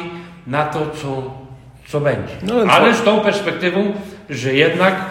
na 0.47 0.65
to, 0.65 0.89
co, 0.89 1.33
co 1.87 1.99
będzie. 1.99 2.33
No, 2.43 2.53
ale 2.55 2.71
ale 2.71 2.95
z 2.95 3.03
tą 3.03 3.19
perspektywą, 3.19 3.93
że 4.29 4.53
jednak 4.53 5.05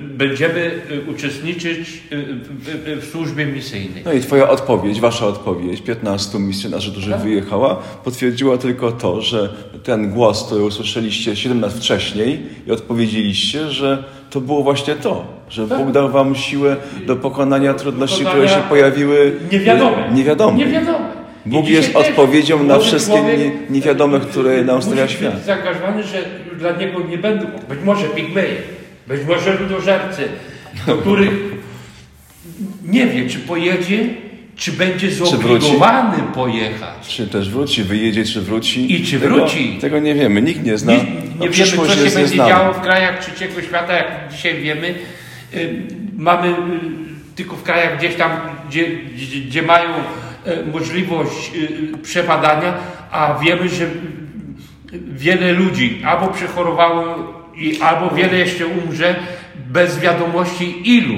będziemy 0.00 0.70
e, 1.06 1.10
uczestniczyć 1.10 1.78
e, 2.10 2.96
w, 2.96 3.04
służbie 3.12 3.46
misyjnej. 3.46 4.02
No 4.04 4.12
i 4.12 4.20
Twoja 4.20 4.48
odpowiedź, 4.48 5.00
Wasza 5.00 5.26
odpowiedź, 5.26 5.82
15 5.82 6.38
misjonarzy, 6.38 6.90
którzy 6.92 7.10
Tak. 7.10 7.20
wyjechała, 7.20 7.74
potwierdziła 8.04 8.58
tylko 8.58 8.92
to, 8.92 9.20
że 9.20 9.48
ten 9.82 10.10
głos, 10.10 10.44
który 10.46 10.64
usłyszeliście 10.64 11.36
7 11.36 11.60
lat 11.60 11.72
wcześniej 11.72 12.40
i 12.66 12.70
odpowiedzieliście, 12.72 13.66
że 13.70 14.04
to 14.30 14.40
było 14.40 14.62
właśnie 14.62 14.94
to, 14.94 15.24
że 15.48 15.68
Tak. 15.68 15.78
Bóg 15.78 15.90
dał 15.92 16.10
Wam 16.10 16.34
siłę 16.34 16.76
do 17.06 17.16
pokonania 17.16 17.74
trudności, 17.74 18.24
które 18.24 18.42
się 18.48 18.54
Pokonania 18.54 18.68
pojawiły 18.68 19.32
Niewiadome. 19.52 20.06
e, 20.06 20.12
niewiadome. 20.14 20.58
Niewiadome. 20.58 21.22
Bóg 21.46 21.68
jest 21.68 21.96
odpowiedzią 21.96 22.64
na 22.64 22.78
wszystkie 22.78 23.16
człowiek, 23.18 23.38
nie- 23.38 23.52
niewiadome, 23.70 24.20
które 24.20 24.64
nam 24.64 24.76
musi 24.76 24.86
stawia 24.88 25.02
być 25.02 25.12
świat. 25.12 25.44
zaangażowany, 25.44 26.02
że 26.02 26.18
dla 26.58 26.76
niego 26.76 27.00
nie 27.10 27.18
będą, 27.18 27.46
być 27.68 27.78
może 27.84 28.06
pigmeje, 28.06 28.54
być 29.06 29.24
może 29.28 29.58
ludożercy, 29.58 30.28
do 30.86 30.96
których 30.96 31.32
nie 32.84 33.06
wie, 33.06 33.28
czy 33.28 33.38
pojedzie, 33.38 34.08
czy 34.56 34.72
będzie 34.72 35.10
zobligowany 35.10 36.22
pojechać. 36.34 37.08
Czy 37.08 37.26
też 37.26 37.50
wróci, 37.50 37.82
wyjedzie, 37.82 38.24
czy 38.24 38.40
wróci. 38.40 38.94
I 38.94 39.06
czy 39.06 39.20
tego, 39.20 39.34
wróci? 39.34 39.78
Tego 39.80 39.98
nie 39.98 40.14
wiemy, 40.14 40.42
nikt 40.42 40.64
nie 40.64 40.78
zna. 40.78 40.92
Nie, 40.92 41.04
nie 41.40 41.50
wiemy, 41.50 41.70
co 41.76 41.88
się 41.88 41.96
będzie 41.96 42.18
nieznana. 42.18 42.50
działo 42.50 42.72
w 42.72 42.80
krajach 42.80 43.18
trzeciego 43.24 43.62
świata, 43.62 43.92
jak 43.92 44.32
dzisiaj 44.32 44.62
wiemy. 44.62 44.94
Y, 45.54 46.02
Mamy 46.16 46.48
y, 46.48 46.52
tylko 47.36 47.56
w 47.56 47.62
krajach 47.62 47.98
gdzieś 47.98 48.14
tam, 48.14 48.30
gdzie, 48.68 48.88
gdzie, 49.46 49.62
mają 49.62 49.88
e, 50.44 50.62
możliwość 50.72 51.52
y, 51.54 51.98
przebadania, 52.02 52.74
a 53.10 53.38
wiemy, 53.38 53.68
że 53.68 53.84
y, 53.84 53.88
wiele 54.92 55.52
ludzi 55.52 56.02
albo 56.04 56.28
przechorowało, 56.28 57.41
i, 57.62 57.80
albo 57.80 58.14
wiele 58.14 58.38
jeszcze 58.38 58.66
umrze 58.66 59.14
bez 59.68 59.98
wiadomości 59.98 60.74
ilu, 60.84 61.14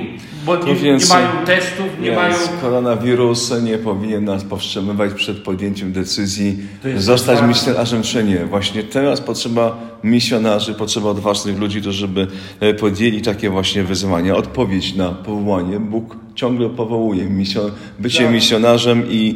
bo 0.46 0.56
nie, 0.56 0.74
nie 0.74 1.06
mają 1.10 1.28
testów, 1.46 1.86
nie 2.00 2.10
Więc 2.10 2.16
mają... 2.16 2.36
koronawirus 2.60 3.52
nie 3.62 3.78
powinien 3.78 4.24
nas 4.24 4.44
powstrzymywać 4.44 5.14
przed 5.14 5.38
podjęciem 5.38 5.92
decyzji 5.92 6.56
zostać 6.96 7.42
misjonarzem 7.42 8.02
czy 8.02 8.24
nie. 8.24 8.44
Właśnie 8.44 8.82
teraz 8.82 9.20
potrzeba 9.20 9.76
misjonarzy, 10.04 10.74
potrzeba 10.74 11.08
odważnych 11.10 11.58
ludzi, 11.58 11.82
to 11.82 11.92
żeby 11.92 12.26
e, 12.60 12.74
podjęli 12.74 13.22
takie 13.22 13.50
właśnie 13.50 13.82
wyzwania, 13.84 14.36
odpowiedź 14.36 14.94
na 14.94 15.08
powołanie. 15.08 15.80
Bóg 15.80 16.16
ciągle 16.34 16.70
powołuje. 16.70 17.24
Misjo, 17.24 17.70
bycie 17.98 18.24
Tak. 18.24 18.32
misjonarzem 18.32 19.02
i 19.10 19.34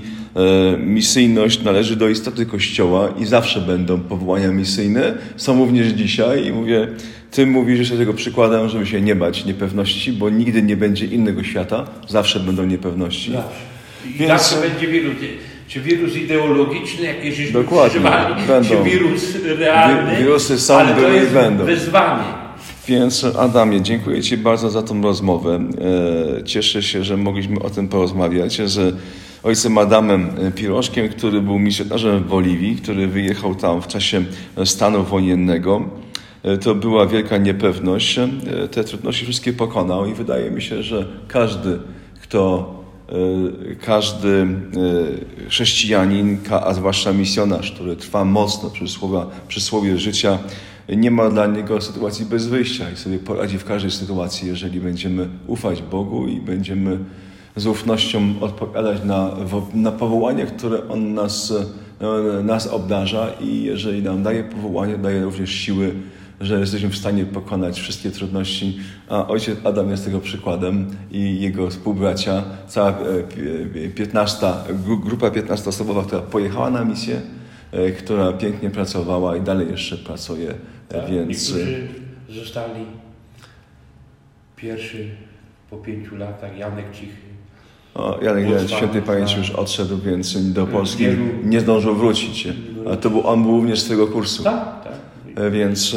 misyjność 0.78 1.62
należy 1.62 1.96
do 1.96 2.08
istoty 2.08 2.46
Kościoła 2.46 3.08
i 3.20 3.26
zawsze 3.26 3.60
będą 3.60 4.00
powołania 4.00 4.48
misyjne. 4.52 5.14
Są 5.36 5.58
również 5.64 5.86
dzisiaj 5.88 6.46
i 6.46 6.52
mówię, 6.52 6.88
Ty 7.30 7.46
mówisz 7.46 7.78
jeszcze 7.78 7.96
tego 7.96 8.14
przykładem, 8.14 8.68
żeby 8.68 8.86
się 8.86 9.00
nie 9.00 9.14
bać 9.14 9.44
niepewności, 9.44 10.12
bo 10.12 10.30
nigdy 10.30 10.62
nie 10.62 10.76
będzie 10.76 11.06
innego 11.06 11.42
świata, 11.44 11.84
zawsze 12.08 12.40
będą 12.40 12.64
niepewności. 12.66 13.32
Zawsze. 13.32 13.50
I 14.06 14.18
Więc- 14.18 14.30
zawsze 14.32 14.68
będzie 14.68 14.86
wirus. 14.88 15.14
Czy 15.68 15.80
wirus 15.80 16.16
ideologiczny, 16.16 17.06
jakieś 17.06 17.36
żeśmy 17.36 17.52
Dokładnie, 17.52 18.00
będą. 18.48 18.68
czy 18.68 18.90
wirus 18.90 19.22
realny. 19.58 20.10
Wi- 20.16 20.24
wirusy 20.24 20.60
są, 20.60 20.74
ale 20.76 20.94
to 21.02 21.08
jest 21.08 21.32
będą. 21.32 21.64
wyzwanie. 21.64 22.24
Więc 22.88 23.24
Adamie, 23.38 23.82
dziękuję 23.82 24.22
Ci 24.22 24.36
bardzo 24.36 24.70
za 24.70 24.82
tą 24.82 25.02
rozmowę. 25.02 25.60
E, 26.40 26.44
Cieszę 26.44 26.82
się, 26.82 27.04
że 27.04 27.16
mogliśmy 27.16 27.60
o 27.60 27.70
tym 27.70 27.88
porozmawiać, 27.88 28.56
że 28.56 28.92
ojcem 29.43 29.78
Adamem 29.78 30.30
Pirożkiem, 30.55 31.09
który 31.09 31.41
był 31.41 31.59
misjonarzem 31.59 32.24
w 32.24 32.28
Boliwii, 32.28 32.76
który 32.76 33.07
wyjechał 33.07 33.55
tam 33.55 33.82
w 33.82 33.86
czasie 33.86 34.24
stanu 34.64 35.05
wojennego, 35.05 35.82
e, 36.43 36.59
to 36.59 36.74
była 36.74 37.07
wielka 37.07 37.39
niepewność. 37.39 38.18
E, 38.18 38.28
Te 38.70 38.84
trudności 38.84 39.24
wszystkie 39.24 39.53
pokonał 39.53 40.07
i 40.07 40.14
wydaje 40.14 40.51
mi 40.51 40.62
się, 40.62 40.82
że 40.82 41.07
każdy, 41.28 41.78
kto 42.22 42.74
e, 43.09 43.74
każdy 43.74 44.28
e, 44.28 45.49
chrześcijanin, 45.49 46.39
a 46.51 46.74
zwłaszcza 46.74 47.12
misjonarz, 47.12 47.72
który 47.72 47.97
trwa 47.97 48.24
mocno 48.24 48.70
przy, 48.70 48.89
słowa, 48.89 49.30
przy 49.49 49.61
słowie 49.61 49.99
życia, 49.99 50.39
nie 50.97 51.11
ma 51.11 51.30
dla 51.30 51.47
niego 51.47 51.80
sytuacji 51.80 52.26
bez 52.26 52.47
wyjścia 52.47 52.91
i 52.91 52.97
sobie 52.97 53.18
poradzi 53.18 53.59
w 53.59 53.64
każdej 53.64 53.91
sytuacji, 53.91 54.49
jeżeli 54.49 54.80
będziemy 54.80 55.28
ufać 55.47 55.82
Bogu 55.82 56.28
i 56.28 56.41
będziemy 56.41 56.99
z 57.59 57.66
ufnością 57.66 58.34
odpowiadać 58.40 59.04
na, 59.04 59.30
na 59.74 59.92
powołanie, 59.92 60.46
które 60.46 60.88
On 60.88 61.14
nas, 61.14 61.52
e, 62.00 62.42
nas 62.42 62.66
obdarza 62.66 63.28
i 63.40 63.62
jeżeli 63.62 64.02
nam 64.02 64.22
daje 64.22 64.44
powołanie, 64.44 64.98
daje 64.98 65.22
również 65.24 65.50
siły, 65.50 65.94
że 66.40 66.61
jesteśmy 66.61 66.88
w 66.88 66.96
stanie 66.96 67.24
pokonać 67.24 67.80
wszystkie 67.80 68.11
trudności. 68.11 68.78
A 69.09 69.28
ojciec 69.28 69.59
Adam 69.64 69.90
jest 69.90 70.04
tego 70.04 70.20
przykładem 70.20 70.86
i 71.11 71.40
jego 71.40 71.70
współbracia, 71.70 72.44
cała 72.68 72.90
e, 72.90 72.94
pi- 73.22 73.90
15, 73.94 74.46
gru- 74.86 75.00
grupa 75.04 75.28
15-osobowa, 75.30 76.04
która 76.06 76.22
pojechała 76.22 76.70
na 76.70 76.84
misję, 76.84 77.20
e, 77.72 77.90
która 77.90 78.32
pięknie 78.32 78.70
pracowała 78.70 79.36
i 79.36 79.40
dalej 79.40 79.70
jeszcze 79.70 79.96
pracuje, 79.96 80.50
e, 80.50 80.54
Tak? 80.88 81.11
więc... 81.11 81.28
Niektórzy 81.28 81.88
zostali 82.28 82.84
pierwszy 84.56 85.09
po 85.70 85.76
pięciu 85.76 86.16
latach, 86.16 86.59
Janek 86.59 86.86
Cichy. 86.92 87.28
O, 87.99 88.18
Janek 88.22 88.61
z 88.61 88.70
świętej 88.70 88.88
Panem, 88.88 89.03
pamięci 89.03 89.34
tak. 89.34 89.38
już 89.38 89.51
odszedł, 89.51 89.99
więc 89.99 90.53
do 90.53 90.66
Polski 90.66 91.05
nie 91.44 91.61
zdążył 91.61 91.94
wrócić. 91.94 92.49
A 92.92 92.96
to 92.96 93.11
był, 93.11 93.26
on 93.26 93.42
był 93.42 93.51
również 93.51 93.80
z 93.80 93.88
tego 93.88 94.07
kursu. 94.07 94.42
Tak, 94.44 94.84
tak. 94.84 94.92
E, 95.44 95.51
Więc 95.51 95.96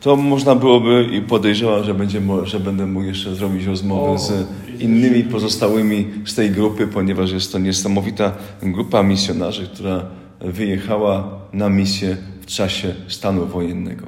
to 0.00 0.16
można 0.16 0.54
byłoby 0.54 1.08
i 1.12 1.20
podejrzewam, 1.20 1.84
że, 1.84 1.94
będzie, 1.94 2.20
że 2.44 2.60
będę 2.60 2.86
mógł 2.86 3.06
jeszcze 3.06 3.34
zrobić 3.34 3.66
rozmowę 3.66 4.10
O, 4.10 4.18
z 4.18 4.32
innymi 4.78 5.24
pozostałymi 5.24 6.06
z 6.24 6.34
tej 6.34 6.50
grupy, 6.50 6.86
ponieważ 6.86 7.32
jest 7.32 7.52
to 7.52 7.58
niesamowita 7.58 8.32
grupa 8.62 9.02
misjonarzy, 9.02 9.66
która 9.66 10.04
wyjechała 10.40 11.28
na 11.52 11.68
misję 11.68 12.16
w 12.40 12.46
czasie 12.46 12.94
stanu 13.08 13.46
wojennego. 13.46 14.06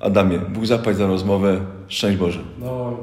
Adamie, 0.00 0.38
Bóg 0.38 0.66
zapłać 0.66 0.96
za 0.96 1.06
rozmowę. 1.06 1.60
Szczęść 1.88 2.18
Boże. 2.18 2.40
No, 2.60 2.96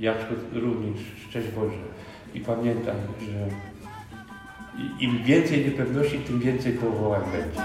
Jacku 0.00 0.34
również, 0.52 0.98
szczęść 1.28 1.48
Boże. 1.56 1.76
I 2.34 2.40
pamiętam, 2.40 2.96
że 3.20 3.48
im 5.00 5.24
więcej 5.24 5.64
niepewności, 5.64 6.18
tym 6.18 6.40
więcej 6.40 6.72
powołań 6.72 7.20
będzie. 7.32 7.60